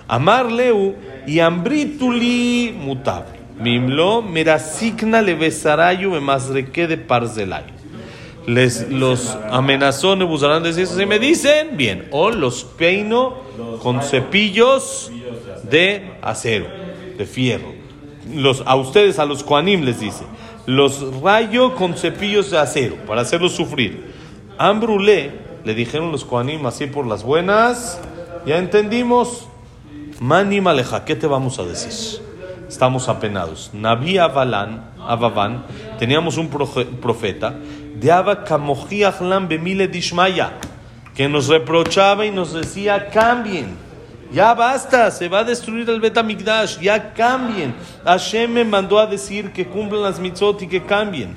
Amar 0.08 0.52
leu 0.52 0.96
y 1.26 1.40
ambrituli 1.40 2.76
mutab. 2.78 3.26
Mimlo 3.60 4.22
merasigna 4.22 5.22
le 5.22 5.36
besarayu 5.36 6.12
me 6.12 6.20
masreque 6.20 6.88
de 6.88 6.98
parzelay 6.98 7.79
les 8.50 8.90
los 8.90 9.38
amenazó 9.52 10.16
Nebuzarán 10.16 10.64
de 10.64 10.74
si 10.74 11.06
me 11.06 11.20
dicen 11.20 11.78
bien 11.78 12.08
o 12.12 12.32
los 12.32 12.64
peino 12.64 13.36
con 13.84 14.02
cepillos 14.02 15.12
de 15.70 16.14
acero 16.22 16.66
de 17.18 17.26
fierro 17.26 17.74
los 18.34 18.64
a 18.66 18.76
ustedes 18.76 19.20
a 19.20 19.26
los 19.26 19.44
Koanim 19.44 19.84
les 19.84 20.00
dice 20.00 20.24
los 20.66 21.22
rayo 21.22 21.76
con 21.76 21.94
cepillos 21.96 22.50
de 22.50 22.58
acero 22.58 22.96
para 23.06 23.22
hacerlos 23.22 23.52
sufrir 23.52 24.14
Ambrulé 24.58 25.32
le 25.64 25.76
dijeron 25.76 26.12
los 26.12 26.26
Koanim 26.26 26.66
así 26.66 26.88
por 26.88 27.06
las 27.06 27.24
buenas 27.24 28.02
ya 28.48 28.58
entendimos 28.58 29.48
Mani 30.20 30.60
Maleja, 30.60 31.06
¿qué 31.06 31.16
te 31.16 31.28
vamos 31.28 31.60
a 31.60 31.64
decir? 31.64 32.20
Estamos 32.68 33.08
apenados. 33.08 33.72
Naví 33.74 34.18
Avalán, 34.18 34.92
Avaván, 35.00 35.66
teníamos 35.98 36.38
un 36.38 36.50
profeta, 36.50 37.56
que 41.16 41.28
nos 41.28 41.48
reprochaba 41.48 42.26
y 42.26 42.32
nos 42.32 42.54
decía, 42.54 43.10
cambien, 43.10 43.76
ya 44.32 44.54
basta, 44.54 45.10
se 45.10 45.28
va 45.28 45.40
a 45.40 45.44
destruir 45.44 45.90
el 45.90 46.00
Betamigdash, 46.00 46.80
ya 46.80 47.14
cambien. 47.14 47.74
Hashem 48.06 48.52
me 48.52 48.64
mandó 48.64 49.00
a 49.00 49.08
decir 49.08 49.52
que 49.52 49.68
cumplan 49.68 50.04
las 50.04 50.20
mitzot 50.20 50.62
y 50.62 50.68
que 50.68 50.84
cambien. 50.84 51.36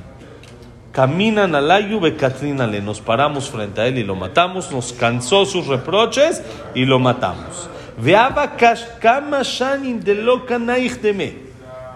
Caminan 0.93 1.55
al 1.55 1.71
ayu 1.71 2.01
le 2.01 2.81
nos 2.83 3.01
paramos 3.01 3.49
frente 3.49 3.81
a 3.81 3.87
él 3.87 3.97
y 3.97 4.05
lo 4.05 4.15
matamos, 4.15 4.71
nos 4.71 4.93
cansó 4.93 5.47
sus 5.47 5.67
reproches 5.67 6.43
y 6.75 6.85
lo 6.85 6.99
matamos. 6.99 7.71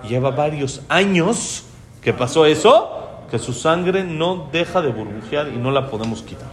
Lleva 0.08 0.30
varios 0.30 0.80
años 0.88 1.64
que 2.00 2.14
pasó 2.14 2.46
eso, 2.46 2.95
que 3.30 3.38
su 3.38 3.52
sangre 3.52 4.04
no 4.04 4.48
deja 4.52 4.80
de 4.82 4.88
burbujear 4.88 5.48
y 5.48 5.56
no 5.56 5.70
la 5.70 5.90
podemos 5.90 6.22
quitar. 6.22 6.50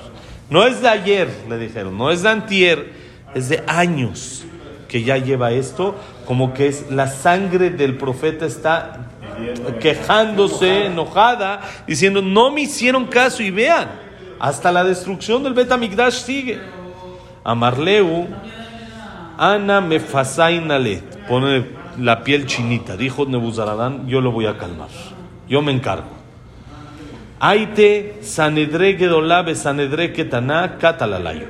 No 0.49 0.65
es 0.65 0.81
de 0.81 0.89
ayer, 0.89 1.29
le 1.49 1.57
dijeron, 1.57 1.97
no 1.97 2.11
es 2.11 2.23
de 2.23 2.29
antier, 2.29 2.93
es 3.33 3.49
de 3.49 3.63
años 3.67 4.45
que 4.87 5.03
ya 5.03 5.17
lleva 5.17 5.51
esto, 5.51 5.95
como 6.25 6.53
que 6.53 6.67
es 6.67 6.91
la 6.91 7.07
sangre 7.07 7.71
del 7.71 7.97
profeta 7.97 8.45
está 8.45 9.07
quejándose, 9.79 10.85
enojada, 10.85 11.61
diciendo, 11.87 12.21
no 12.21 12.51
me 12.51 12.61
hicieron 12.61 13.07
caso 13.07 13.41
y 13.41 13.49
vean, 13.49 13.89
hasta 14.39 14.71
la 14.71 14.83
destrucción 14.83 15.43
del 15.43 15.53
Betamigdash 15.53 16.23
sigue. 16.23 16.59
Amarleu, 17.43 18.27
Ana 19.37 19.81
me 19.81 19.99
fasainale, 19.99 21.01
pone 21.27 21.65
la 21.97 22.23
piel 22.23 22.45
chinita, 22.45 22.95
dijo 22.95 23.25
Nebuzaradán, 23.25 24.07
yo 24.07 24.21
lo 24.21 24.31
voy 24.31 24.45
a 24.45 24.57
calmar, 24.57 24.89
yo 25.47 25.61
me 25.61 25.71
encargo. 25.71 26.22
Aite 27.45 28.19
Sanedre 28.21 28.95
Gedolabe 28.95 29.53
Sanedre 29.55 30.13
Ketaná 30.13 30.77
Katalalayo. 30.77 31.45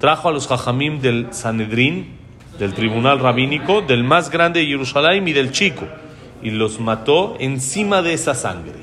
Trajo 0.00 0.28
a 0.28 0.32
los 0.32 0.48
Jajamim 0.48 1.00
del 1.00 1.28
Sanedrín, 1.30 2.16
del 2.58 2.74
tribunal 2.74 3.20
rabínico, 3.20 3.80
del 3.80 4.02
más 4.02 4.28
grande 4.28 4.58
de 4.58 4.66
Jerusalén 4.66 5.28
y 5.28 5.32
del 5.32 5.52
chico, 5.52 5.86
y 6.42 6.50
los 6.50 6.80
mató 6.80 7.36
encima 7.38 8.02
de 8.02 8.14
esa 8.14 8.34
sangre. 8.34 8.74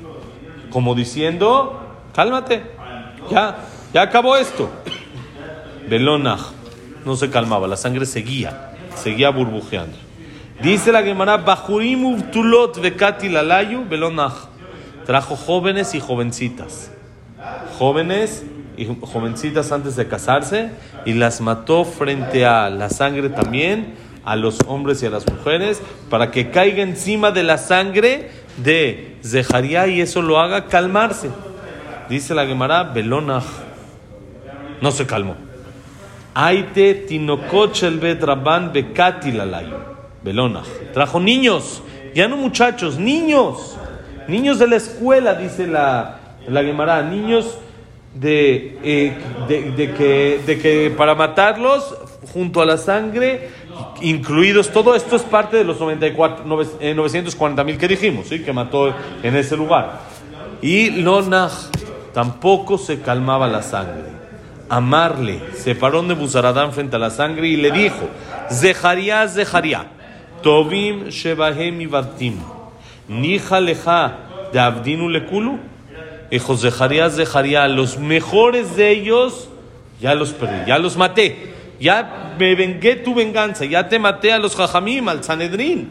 Como 0.70 0.94
diciendo, 0.94 1.82
cálmate, 2.14 2.62
ya, 3.30 3.58
ya 3.92 4.00
acabó 4.00 4.38
esto. 4.38 4.70
Belonach 5.86 6.52
no 7.04 7.14
se 7.16 7.28
calmaba, 7.28 7.68
la 7.68 7.76
sangre 7.76 8.06
seguía, 8.06 8.72
seguía 8.94 9.28
burbujeando. 9.28 9.98
Dice 10.62 10.92
la 10.92 11.02
Gemara, 11.02 11.44
uvtulot 11.68 12.80
vekati 12.80 13.28
lalayu 13.28 13.84
belonach. 13.86 14.47
Trajo 15.08 15.36
jóvenes 15.36 15.94
y 15.94 16.00
jovencitas. 16.00 16.90
Jóvenes 17.78 18.44
y 18.76 18.84
jovencitas 18.84 19.72
antes 19.72 19.96
de 19.96 20.06
casarse 20.06 20.68
y 21.06 21.14
las 21.14 21.40
mató 21.40 21.86
frente 21.86 22.44
a 22.44 22.68
la 22.68 22.90
sangre 22.90 23.30
también, 23.30 23.94
a 24.26 24.36
los 24.36 24.58
hombres 24.66 25.02
y 25.02 25.06
a 25.06 25.10
las 25.10 25.26
mujeres, 25.26 25.80
para 26.10 26.30
que 26.30 26.50
caiga 26.50 26.82
encima 26.82 27.30
de 27.30 27.42
la 27.42 27.56
sangre 27.56 28.30
de 28.58 29.16
Zeharia 29.24 29.86
y 29.86 30.02
eso 30.02 30.20
lo 30.20 30.40
haga 30.40 30.66
calmarse. 30.66 31.30
Dice 32.10 32.34
la 32.34 32.44
Gemara, 32.44 32.82
Belonach. 32.82 33.46
No 34.82 34.90
se 34.90 35.06
calmó. 35.06 35.36
Aite 36.34 36.92
tinokot 36.92 37.82
el 37.82 37.98
bet 37.98 38.22
rabban 38.22 38.74
bekati 38.74 39.32
lalayu. 39.32 39.76
Belonach. 40.22 40.68
Trajo 40.92 41.18
niños, 41.18 41.82
ya 42.14 42.28
no 42.28 42.36
muchachos, 42.36 42.98
niños. 42.98 43.78
Niños 44.28 44.58
de 44.58 44.68
la 44.68 44.76
escuela, 44.76 45.34
dice 45.34 45.66
la, 45.66 46.18
la. 46.46 47.02
Niños 47.02 47.58
de, 48.14 48.78
eh, 48.82 49.12
de, 49.48 49.70
de 49.72 49.94
que, 49.94 50.40
de 50.46 50.58
que 50.58 50.94
para 50.96 51.14
matarlos, 51.14 51.96
junto 52.32 52.60
a 52.60 52.66
la 52.66 52.76
sangre, 52.76 53.48
incluidos, 54.02 54.70
todo 54.70 54.94
esto 54.94 55.16
es 55.16 55.22
parte 55.22 55.56
de 55.56 55.64
los 55.64 55.80
94, 55.80 56.44
nove- 56.44 56.68
eh, 56.80 56.94
940 56.94 57.64
mil 57.64 57.78
que 57.78 57.88
dijimos, 57.88 58.28
¿sí? 58.28 58.42
que 58.42 58.52
mató 58.52 58.92
en 59.22 59.36
ese 59.36 59.56
lugar. 59.56 60.00
Y 60.60 60.90
Lonach 61.02 61.52
tampoco 62.12 62.76
se 62.78 63.00
calmaba 63.00 63.46
la 63.48 63.62
sangre. 63.62 64.18
amarle. 64.70 65.40
Se 65.54 65.74
paró 65.74 66.02
Nebuzaradán 66.02 66.72
frente 66.72 66.96
a 66.96 66.98
la 66.98 67.08
sangre 67.10 67.48
y 67.48 67.56
le 67.56 67.70
dijo, 67.70 68.08
Zeharia, 68.50 69.26
Zeharia, 69.26 69.86
Tovim 70.42 71.08
Shebahem 71.08 71.80
Ibartim, 71.80 72.36
Nija 73.08 73.60
Leja 73.60 74.18
de 74.52 74.60
Abdinu 74.60 75.08
Lekulu. 75.08 75.58
Dijo 76.30 76.56
Zeharia, 76.56 77.08
Zeharia, 77.08 77.66
los 77.68 77.98
mejores 77.98 78.76
de 78.76 78.90
ellos 78.90 79.48
ya 80.00 80.14
los 80.14 80.32
perdí, 80.32 80.66
ya 80.66 80.78
los 80.78 80.96
maté. 80.96 81.54
Ya 81.80 82.34
me 82.38 82.54
vengué 82.54 82.96
tu 82.96 83.14
venganza, 83.14 83.64
ya 83.64 83.88
te 83.88 83.98
maté 83.98 84.32
a 84.32 84.38
los 84.38 84.54
Jajamim, 84.54 85.08
al 85.08 85.24
Sanedrín, 85.24 85.90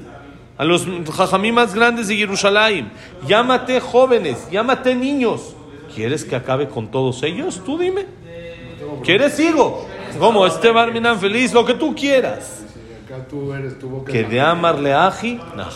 a 0.58 0.64
los 0.64 0.86
Jajamim 1.12 1.56
más 1.56 1.74
grandes 1.74 2.08
de 2.08 2.16
Jerusalén. 2.18 2.92
Ya 3.28 3.42
maté 3.42 3.80
jóvenes, 3.80 4.48
ya 4.52 4.64
maté 4.64 4.96
niños. 4.96 5.56
¿Quieres 5.96 6.24
que 6.24 6.36
acabe 6.36 6.68
con 6.68 6.92
todos 6.92 7.24
ellos? 7.24 7.62
Tú 7.66 7.78
dime. 7.78 8.06
¿Quieres 9.04 9.34
sigo? 9.34 9.88
Como 10.20 10.46
este 10.46 10.72
Barminan 10.72 11.20
feliz, 11.20 11.54
lo 11.54 11.66
que 11.66 11.74
tú 11.74 11.96
quieras. 11.96 12.64
Que 14.06 14.24
de 14.24 14.42
amarle 14.42 14.94
aji, 14.94 15.40
nah. 15.56 15.70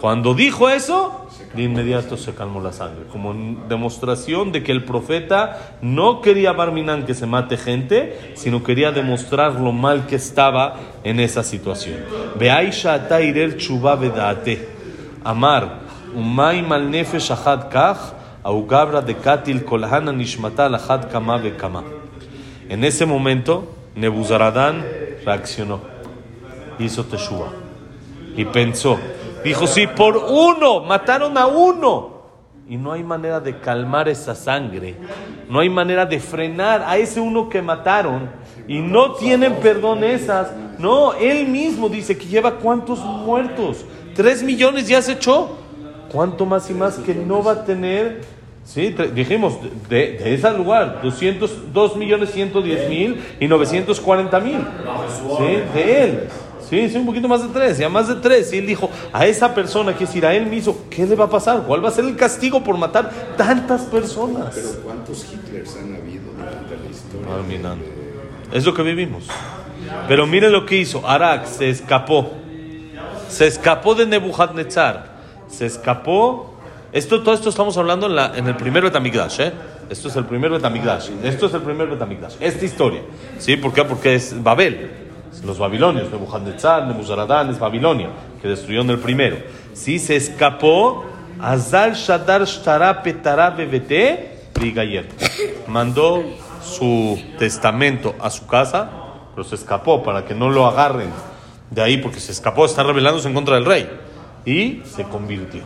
Cuando 0.00 0.34
dijo 0.34 0.68
eso, 0.68 1.26
de 1.54 1.62
inmediato 1.62 2.16
se 2.16 2.34
calmó 2.34 2.60
la 2.60 2.72
sangre, 2.72 3.04
como 3.10 3.34
demostración 3.66 4.52
de 4.52 4.62
que 4.62 4.72
el 4.72 4.84
profeta 4.84 5.78
no 5.80 6.20
quería 6.20 6.52
Barminan 6.52 7.06
que 7.06 7.14
se 7.14 7.26
mate 7.26 7.56
gente, 7.56 8.32
sino 8.34 8.62
quería 8.62 8.92
demostrar 8.92 9.54
lo 9.54 9.72
mal 9.72 10.06
que 10.06 10.16
estaba 10.16 10.76
en 11.02 11.18
esa 11.18 11.42
situación. 11.42 11.96
Amar, 15.24 15.80
umay 16.14 16.62
mal 16.62 16.88
nefesh 16.88 17.32
ahad 17.32 17.68
kach, 17.68 19.04
de 19.04 19.14
katil 19.16 19.64
kolhana 19.64 20.12
nishmata 20.12 20.68
lahad 20.68 21.10
kama 21.10 21.42
kama. 21.56 21.82
En 22.68 22.84
ese 22.84 23.06
momento, 23.06 23.74
Nebuzaradán 23.96 24.84
reaccionó, 25.24 25.80
hizo 26.78 27.04
teshuva 27.04 27.48
y 28.36 28.44
pensó, 28.44 28.98
dijo, 29.46 29.66
si 29.66 29.86
por 29.86 30.16
uno 30.16 30.80
mataron 30.80 31.38
a 31.38 31.46
uno 31.46 32.16
y 32.68 32.76
no 32.76 32.92
hay 32.92 33.04
manera 33.04 33.38
de 33.38 33.58
calmar 33.58 34.08
esa 34.08 34.34
sangre, 34.34 34.96
no 35.48 35.60
hay 35.60 35.70
manera 35.70 36.04
de 36.04 36.18
frenar 36.18 36.82
a 36.84 36.96
ese 36.96 37.20
uno 37.20 37.48
que 37.48 37.62
mataron 37.62 38.28
y 38.66 38.80
no 38.80 39.12
tienen 39.12 39.54
perdón 39.56 40.02
esas, 40.02 40.48
no, 40.78 41.14
él 41.14 41.46
mismo 41.46 41.88
dice 41.88 42.18
que 42.18 42.26
lleva 42.26 42.56
cuántos 42.56 42.98
muertos, 42.98 43.84
tres 44.14 44.42
millones 44.42 44.88
ya 44.88 45.00
se 45.00 45.12
echó, 45.12 45.56
cuánto 46.10 46.44
más 46.44 46.68
y 46.68 46.74
más 46.74 46.96
que 46.98 47.14
no 47.14 47.42
va 47.42 47.52
a 47.52 47.64
tener 47.64 48.36
Sí, 48.66 48.92
dijimos, 49.14 49.58
de, 49.88 50.18
de 50.18 50.34
ese 50.34 50.50
lugar, 50.50 51.00
200, 51.00 51.72
2 51.72 51.96
millones 51.96 52.32
110 52.32 52.88
mil 52.90 53.24
y 53.38 53.46
940 53.46 54.40
mil. 54.40 54.58
Sí, 55.38 55.44
de 55.72 56.02
él. 56.02 56.28
Sí, 56.68 56.88
sí, 56.90 56.96
un 56.96 57.06
poquito 57.06 57.28
más 57.28 57.42
de 57.42 57.48
tres, 57.48 57.78
ya 57.78 57.88
más 57.88 58.08
de 58.08 58.16
tres. 58.16 58.52
Y 58.52 58.58
él 58.58 58.66
dijo, 58.66 58.90
a 59.12 59.26
esa 59.26 59.54
persona, 59.54 59.96
que 59.96 60.04
es 60.04 60.14
él 60.16 60.46
mismo, 60.46 60.76
¿qué 60.90 61.06
le 61.06 61.14
va 61.14 61.26
a 61.26 61.30
pasar? 61.30 61.62
¿Cuál 61.66 61.84
va 61.84 61.88
a 61.88 61.92
ser 61.92 62.04
el 62.04 62.16
castigo 62.16 62.62
por 62.64 62.76
matar 62.76 63.10
tantas 63.36 63.82
personas? 63.82 64.52
Pero 64.54 64.68
¿cuántos 64.84 65.24
Hitlers 65.32 65.76
han 65.76 65.94
habido 65.94 66.24
durante 66.36 66.76
la 66.76 66.90
historia? 66.90 67.34
Terminando. 67.36 67.84
Es 68.52 68.64
lo 68.64 68.74
que 68.74 68.82
vivimos. 68.82 69.24
Pero 70.08 70.26
miren 70.26 70.52
lo 70.52 70.66
que 70.66 70.76
hizo. 70.76 71.06
Arak 71.08 71.46
se 71.46 71.70
escapó. 71.70 72.32
Se 73.28 73.46
escapó 73.46 73.94
de 73.94 74.06
Nebuchadnezzar. 74.06 75.16
Se 75.48 75.66
escapó. 75.66 76.54
Esto, 76.92 77.22
todo 77.22 77.34
esto 77.34 77.48
estamos 77.48 77.76
hablando 77.76 78.06
en, 78.06 78.16
la- 78.16 78.32
en 78.36 78.46
el 78.46 78.56
primer 78.56 78.82
Betamigdash, 78.84 79.40
¿eh? 79.40 79.52
Esto 79.90 80.08
es 80.08 80.16
el 80.16 80.24
primer 80.24 80.50
Betamigdash. 80.50 81.10
Esto 81.22 81.46
es 81.46 81.54
el 81.54 81.60
primer 81.62 81.86
Betamigdash. 81.88 82.34
Esta 82.40 82.64
historia. 82.64 83.02
¿Sí? 83.38 83.56
¿Por 83.56 83.72
qué? 83.72 83.84
Porque 83.84 84.14
es 84.14 84.42
Babel. 84.42 85.05
Los 85.44 85.58
babilonios. 85.58 86.10
Nebuchadnezzar, 86.10 86.86
Nebuzaradán 86.86 87.50
es 87.50 87.58
Babilonia. 87.58 88.10
Que 88.40 88.48
destruyeron 88.48 88.90
el 88.90 88.98
primero. 88.98 89.36
Sí, 89.72 89.98
se 89.98 90.16
escapó. 90.16 91.04
Azal 91.40 91.94
Shadar 91.94 92.44
Shtara 92.44 93.02
Petara 93.02 93.50
Bebete 93.50 94.38
Brigayer. 94.54 95.08
Mandó 95.66 96.22
su 96.62 97.20
testamento 97.38 98.14
a 98.18 98.30
su 98.30 98.46
casa, 98.46 98.90
pero 99.34 99.44
se 99.44 99.54
escapó 99.54 100.02
para 100.02 100.24
que 100.24 100.34
no 100.34 100.50
lo 100.50 100.66
agarren 100.66 101.10
de 101.70 101.82
ahí 101.82 101.96
porque 101.96 102.20
se 102.20 102.32
escapó, 102.32 102.64
está 102.64 102.82
rebelándose 102.82 103.28
en 103.28 103.34
contra 103.34 103.56
del 103.56 103.64
rey. 103.64 103.88
Y 104.44 104.82
se 104.84 105.04
convirtió. 105.04 105.62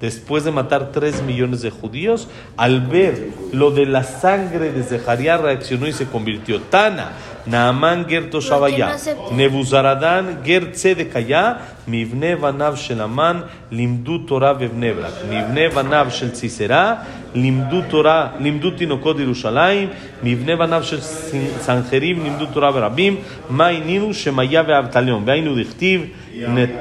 Después 0.00 0.44
de 0.44 0.52
matar 0.52 0.92
3 0.92 1.22
millones 1.24 1.60
de 1.60 1.70
judíos, 1.70 2.28
al 2.56 2.86
ver 2.86 3.28
lo 3.52 3.70
de 3.70 3.84
la 3.84 4.04
sangre 4.04 4.72
de 4.72 4.82
Zeharia, 4.82 5.36
reaccionó 5.36 5.86
y 5.86 5.92
se 5.92 6.06
convirtió. 6.06 6.60
Tana, 6.62 7.12
Naaman 7.46 8.06
Ger 8.08 8.28
aceptó? 8.28 9.32
Nebuzaradán 9.32 10.42
Ger 10.44 10.72
Tzedekaya, 10.72 11.58
Mivne 11.86 12.36
Vanav 12.36 12.76
Shelaman, 12.76 13.44
Limdu 13.70 14.26
Torah 14.26 14.54
Bebne 14.54 14.92
Brak, 14.92 15.24
Mivne 15.28 15.68
Vanav 15.68 16.10
Shel 16.10 16.32
Tzisera, 16.32 17.04
Limdu 17.34 17.82
Torah, 17.88 18.34
Limdu 18.38 18.76
Tinokot 18.76 19.18
Yerushalayim, 19.18 19.90
Mivne 20.22 20.56
Vanav 20.56 20.82
Shel 20.84 21.00
Sanjerib, 21.00 22.18
Limdu 22.22 22.52
Torah 22.52 22.72
Berabim, 22.72 23.18
Maininu 23.50 24.12
Shemaya 24.12 24.62
Ve'Avtalion, 24.62 25.24
Ve'ainu 25.24 25.54
Dichtiv, 25.54 26.10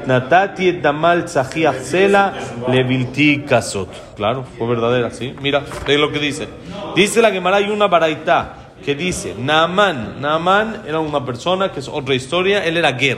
Natati 0.05 0.67
et 0.67 0.81
Damal 0.81 1.25
Tzachiach 1.25 1.79
Sela, 1.81 2.33
Levilti 2.67 3.45
Kasot. 3.45 3.89
Claro, 4.15 4.45
fue 4.57 4.67
verdadera, 4.67 5.11
¿sí? 5.11 5.33
Mira, 5.41 5.63
lee 5.87 5.97
lo 5.97 6.11
que 6.11 6.19
dice. 6.19 6.47
Dice 6.95 7.21
la 7.21 7.31
Gemara, 7.31 7.57
hay 7.57 7.69
una 7.69 7.87
baraita 7.87 8.58
que 8.83 8.95
dice, 8.95 9.35
Naaman, 9.37 10.21
Naaman 10.21 10.83
era 10.87 10.99
una 10.99 11.25
persona, 11.25 11.71
que 11.71 11.79
es 11.79 11.87
otra 11.87 12.15
historia, 12.15 12.63
él 12.65 12.77
era 12.77 12.93
Ger, 12.93 13.17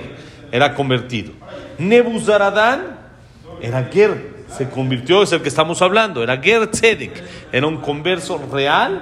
era 0.51 0.73
convertido. 0.73 1.31
Nebuzaradán 1.77 2.99
era 3.61 3.89
Ger, 3.91 4.45
se 4.55 4.69
convirtió, 4.69 5.23
es 5.23 5.31
el 5.31 5.41
que 5.41 5.49
estamos 5.49 5.81
hablando, 5.81 6.23
era 6.23 6.37
Ger 6.37 6.67
Tzedek, 6.67 7.23
era 7.51 7.67
un 7.67 7.77
converso 7.77 8.41
real 8.51 9.01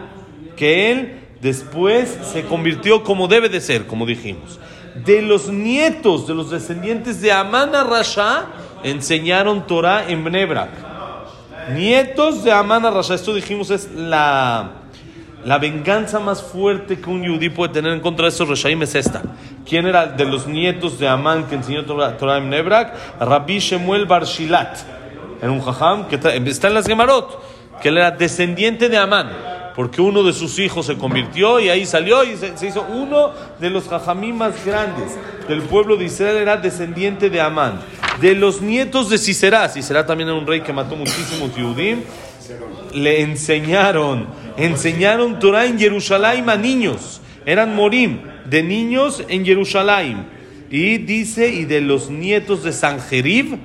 que 0.56 0.92
él 0.92 1.20
después 1.42 2.18
se 2.24 2.44
convirtió 2.44 3.04
como 3.04 3.28
debe 3.28 3.50
de 3.50 3.62
ser, 3.62 3.88
como 3.88 4.06
dijimos. 4.06 4.60
De 5.06 5.22
los 5.22 5.48
nietos, 5.48 6.28
de 6.28 6.34
los 6.34 6.52
descendientes 6.52 7.22
de 7.22 7.32
Amana 7.32 7.84
Rasha, 7.84 8.48
enseñaron 8.84 9.66
Torah 9.66 10.10
en 10.10 10.24
Bnebrak. 10.24 10.70
Nietos 11.74 12.44
de 12.44 12.52
Amana 12.52 12.90
Rasha, 12.90 13.16
esto 13.16 13.34
dijimos 13.34 13.70
es 13.70 13.92
la, 13.94 14.72
la 15.46 15.58
venganza 15.58 16.20
más 16.20 16.44
fuerte 16.44 17.00
que 17.00 17.10
un 17.10 17.24
yudí 17.24 17.50
puede 17.50 17.74
tener 17.74 17.94
en 17.94 18.02
contra 18.02 18.26
de 18.26 18.30
esos 18.30 18.48
Reshaim 18.48 18.82
es 18.84 18.96
esta. 18.96 19.22
¿Quién 19.66 19.88
era 19.88 20.06
de 20.08 20.26
los 20.26 20.48
nietos 20.48 21.00
de 21.00 21.08
Amán 21.08 21.48
que 21.48 21.56
enseñó 21.56 21.86
Torah, 21.86 22.38
en 22.38 22.50
Nebrak? 22.50 23.20
Rabbi 23.20 23.60
Shemuel 23.60 24.06
Barshilat. 24.06 24.78
Era 25.42 25.52
un 25.52 25.62
jajam 25.62 26.08
que 26.08 26.16
está 26.16 26.68
en 26.68 26.74
las 26.74 26.86
Gemarot, 26.86 27.42
que 27.82 27.90
él 27.90 27.98
era 27.98 28.12
descendiente 28.12 28.90
de 28.90 28.98
Amán, 28.98 29.32
porque 29.76 30.02
uno 30.02 30.24
de 30.24 30.34
sus 30.34 30.60
hijos 30.60 30.86
se 30.86 30.98
convirtió 30.98 31.60
y 31.60 31.70
ahí 31.70 31.86
salió 31.86 32.24
y 32.24 32.36
se, 32.36 32.68
hizo 32.68 32.86
uno 32.90 33.32
de 33.60 33.70
los 33.70 33.88
jajamí 33.88 34.34
más 34.34 34.66
grandes 34.66 35.18
del 35.48 35.62
pueblo 35.62 35.96
de 35.96 36.06
Israel, 36.06 36.38
era 36.38 36.58
descendiente 36.58 37.30
de 37.30 37.40
Amán. 37.40 37.80
De 38.20 38.36
los 38.36 38.62
nietos 38.62 39.10
de 39.10 39.18
Ciserá, 39.18 39.70
Ciserá 39.70 40.06
también 40.06 40.30
era 40.30 40.38
un 40.38 40.46
rey 40.46 40.62
que 40.62 40.74
mató 40.74 40.98
muchísimos 40.98 41.56
Yudim, 41.56 42.04
le 42.94 43.22
enseñaron, 43.22 44.28
enseñaron 44.60 45.40
Torah 45.40 45.66
en 45.66 45.80
Jerusalén 45.80 46.50
a 46.50 46.56
niños, 46.56 47.22
eran 47.46 47.76
morim, 47.76 48.20
de 48.46 48.64
niños 48.64 49.24
en 49.28 49.46
Jerusalén. 49.46 50.28
Y 50.70 50.98
dice, 50.98 51.50
y 51.50 51.66
de 51.66 51.82
los 51.82 52.10
nietos 52.10 52.64
de 52.64 52.72
Sanjerib, 52.72 53.58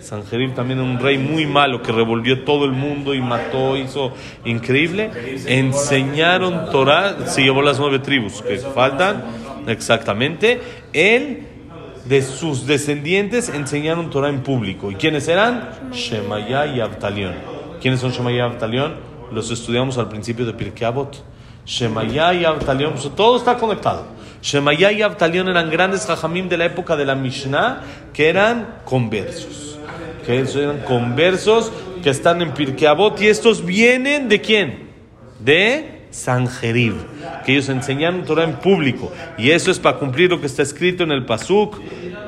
Sanjerib 0.00 0.54
también 0.54 0.80
un 0.80 0.98
rey 0.98 1.18
muy 1.18 1.46
malo 1.46 1.82
que 1.82 1.92
revolvió 1.92 2.44
todo 2.44 2.64
el 2.64 2.72
mundo 2.72 3.14
y 3.14 3.20
mató, 3.20 3.76
hizo 3.76 4.12
increíble. 4.44 5.10
Enseñaron 5.46 6.70
Torah, 6.70 7.26
se 7.26 7.42
llevó 7.42 7.62
las 7.62 7.78
nueve 7.78 7.98
tribus 7.98 8.42
que 8.42 8.56
faltan, 8.58 9.22
exactamente. 9.66 10.60
Él, 10.92 11.46
de 12.06 12.22
sus 12.22 12.66
descendientes, 12.66 13.48
enseñaron 13.50 14.10
Torah 14.10 14.30
en 14.30 14.40
público. 14.40 14.90
¿Y 14.90 14.94
quiénes 14.94 15.28
eran? 15.28 15.70
Shemaya 15.92 16.66
y 16.66 16.80
Abtalión. 16.80 17.34
¿Quiénes 17.80 18.00
son 18.00 18.10
Shemaya 18.10 18.36
y 18.38 18.40
Abtalión? 18.40 19.09
Los 19.32 19.50
estudiamos 19.50 19.98
al 19.98 20.08
principio 20.08 20.44
de 20.44 20.52
Pirkei 20.52 20.86
Avot. 20.86 21.22
Y 21.66 22.44
Abtalión, 22.44 22.94
pues, 22.94 23.14
todo 23.14 23.36
está 23.36 23.56
conectado. 23.56 24.06
Shemaya 24.42 24.90
y 24.92 25.02
Abtalión 25.02 25.48
eran 25.48 25.70
grandes 25.70 26.06
jajamim 26.06 26.48
de 26.48 26.56
la 26.56 26.64
época 26.64 26.96
de 26.96 27.04
la 27.04 27.14
Mishnah 27.14 27.82
que 28.12 28.28
eran 28.28 28.80
conversos 28.84 29.70
que 30.24 30.38
eran 30.38 30.78
conversos 30.80 31.72
que 32.02 32.10
están 32.10 32.42
en 32.42 32.52
Pirkei 32.52 32.86
Avot 32.86 33.20
y 33.20 33.26
estos 33.26 33.64
vienen 33.64 34.28
de 34.28 34.40
quién? 34.40 34.90
De 35.38 36.06
Sanjerib, 36.10 36.94
que 37.44 37.52
ellos 37.52 37.68
enseñaron 37.68 38.24
Torah 38.24 38.44
en 38.44 38.54
público 38.54 39.12
y 39.38 39.50
eso 39.50 39.70
es 39.70 39.78
para 39.78 39.98
cumplir 39.98 40.30
lo 40.30 40.40
que 40.40 40.46
está 40.46 40.62
escrito 40.62 41.04
en 41.04 41.12
el 41.12 41.24
Pasuk. 41.24 41.80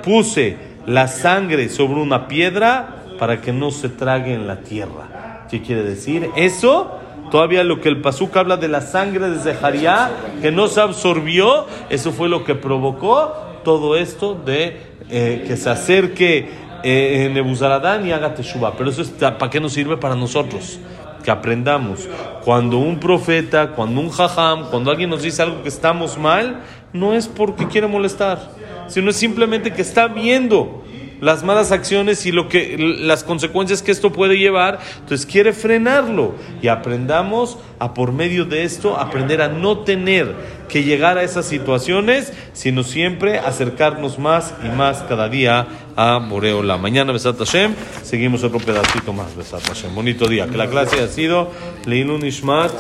Puse 0.02 0.56
la 0.86 1.08
sangre 1.08 1.68
sobre 1.68 2.00
una 2.00 2.28
piedra 2.28 3.04
para 3.18 3.40
que 3.40 3.52
no 3.52 3.70
se 3.70 3.88
trague 3.88 4.34
en 4.34 4.46
la 4.46 4.60
tierra. 4.60 5.21
¿Qué 5.52 5.60
quiere 5.60 5.82
decir? 5.82 6.30
Eso 6.34 6.98
Todavía 7.30 7.64
lo 7.64 7.80
que 7.80 7.88
el 7.88 8.02
Pasuk 8.02 8.36
habla 8.36 8.58
de 8.58 8.68
la 8.68 8.82
sangre 8.82 9.30
de 9.30 9.38
Zeharia, 9.38 10.10
que 10.42 10.52
no 10.52 10.68
se 10.68 10.82
absorbió, 10.82 11.66
eso 11.88 12.12
fue 12.12 12.28
lo 12.28 12.44
que 12.44 12.54
provocó 12.54 13.32
todo 13.64 13.96
esto 13.96 14.34
de 14.34 14.76
eh, 15.08 15.42
que 15.46 15.56
se 15.56 15.70
acerque 15.70 16.50
eh, 16.82 17.30
Nebuzaradán 17.32 18.06
y 18.06 18.12
haga 18.12 18.34
Teshuvah. 18.34 18.74
Pero 18.76 18.90
eso 18.90 19.00
está, 19.00 19.38
¿para 19.38 19.50
qué 19.50 19.60
nos 19.60 19.72
sirve? 19.72 19.96
Para 19.96 20.14
nosotros 20.14 20.78
que 21.24 21.30
aprendamos. 21.30 22.06
Cuando 22.44 22.76
un 22.76 23.00
profeta, 23.00 23.68
cuando 23.68 24.02
un 24.02 24.10
jajam, 24.10 24.68
cuando 24.68 24.90
alguien 24.90 25.08
nos 25.08 25.22
dice 25.22 25.40
algo 25.40 25.62
que 25.62 25.70
estamos 25.70 26.18
mal, 26.18 26.60
no 26.92 27.14
es 27.14 27.28
porque 27.28 27.66
quiere 27.66 27.86
molestar, 27.86 28.50
sino 28.88 29.08
es 29.08 29.16
simplemente 29.16 29.72
que 29.72 29.80
está 29.80 30.06
viendo 30.06 30.82
las 31.22 31.44
malas 31.44 31.70
acciones 31.70 32.26
y 32.26 32.32
lo 32.32 32.48
que 32.48 32.76
las 32.76 33.22
consecuencias 33.22 33.80
que 33.80 33.92
esto 33.92 34.10
puede 34.10 34.38
llevar, 34.38 34.80
entonces 34.98 35.24
quiere 35.24 35.52
frenarlo 35.52 36.34
y 36.60 36.66
aprendamos 36.66 37.58
a 37.78 37.94
por 37.94 38.10
medio 38.10 38.44
de 38.44 38.64
esto 38.64 38.98
aprender 38.98 39.40
a 39.40 39.46
no 39.46 39.78
tener 39.78 40.34
que 40.68 40.82
llegar 40.82 41.18
a 41.18 41.22
esas 41.22 41.46
situaciones, 41.46 42.32
sino 42.54 42.82
siempre 42.82 43.38
acercarnos 43.38 44.18
más 44.18 44.52
y 44.64 44.68
más 44.76 45.04
cada 45.08 45.28
día 45.28 45.68
a 45.94 46.18
Boreola. 46.18 46.76
Mañana 46.76 47.12
Besat 47.12 47.38
Hashem, 47.38 47.72
seguimos 48.02 48.42
otro 48.42 48.58
pedacito 48.58 49.12
más 49.12 49.36
Besat 49.36 49.62
Hashem. 49.68 49.94
Bonito 49.94 50.26
día. 50.26 50.48
Que 50.48 50.56
la 50.56 50.68
clase 50.68 51.00
ha 51.02 51.06
sido 51.06 51.52
Leilun 51.86 52.26
Ishmat, 52.26 52.72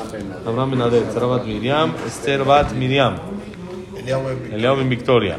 Abraham 0.44 0.72
Benadet, 0.72 1.12
Sarabat 1.12 1.44
Miriam, 1.44 1.94
Esther 2.08 2.42
Bat 2.42 2.72
Miriam, 2.72 3.18
Eliao 4.52 4.76
Ben 4.76 4.88
Victoria. 4.88 5.38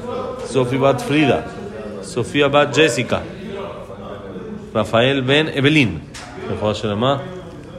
Sofía 0.51 0.79
Bat 0.79 0.99
Frida, 1.01 1.45
Sofía 2.03 2.47
Bat 2.49 2.75
Jessica, 2.75 3.21
Rafael 4.73 5.21
Ben 5.21 5.47
Evelyn, 5.49 6.01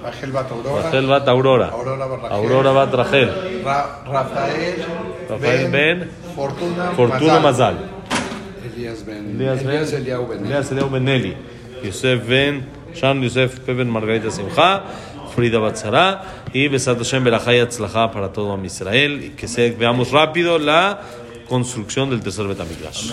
Rachel 0.02 0.32
Bat 0.32 0.50
Aurora. 0.50 0.82
Rachel 0.82 1.06
Bat 1.06 1.28
Aurora, 1.28 1.68
Aurora 1.68 2.06
Bat 2.06 2.22
Rachel. 2.22 2.32
Aurora 2.32 2.72
Bat 2.72 2.94
Rachel, 2.94 3.62
Ra- 3.64 4.02
Rafael. 4.06 4.84
Rafael 5.28 5.70
Ben 5.70 6.10
Fortuna. 6.34 6.90
Fortuna 6.96 7.40
Mazal. 7.40 7.76
Elías 8.74 9.04
Ben. 9.06 9.30
Elías 9.36 9.64
Ben 9.64 9.76
Elías 9.76 9.92
Eliau 9.92 10.88
Ben. 10.88 11.04
Ben 11.04 11.08
Eli, 11.08 11.36
Yosef 11.84 12.26
Ben 12.26 12.64
Shan 12.94 13.22
Yosef 13.22 13.60
Pepen 13.60 13.88
Margarita 13.88 14.30
Simcha, 14.30 14.82
Frida 15.34 15.58
Batzara 15.58 16.22
y 16.52 16.68
Besat 16.68 16.98
Hashem 16.98 17.24
Berajá 17.24 17.54
y 17.54 17.60
Atzlajá 17.60 18.10
para 18.10 18.32
todo 18.32 18.58
Israel 18.64 19.24
y 19.24 19.28
que 19.30 19.46
se, 19.48 19.70
veamos 19.70 20.10
rápido 20.10 20.58
la 20.58 21.00
construcción 21.52 22.08
del 22.08 22.22
tercer 22.22 22.46
Betamigdash. 22.46 23.12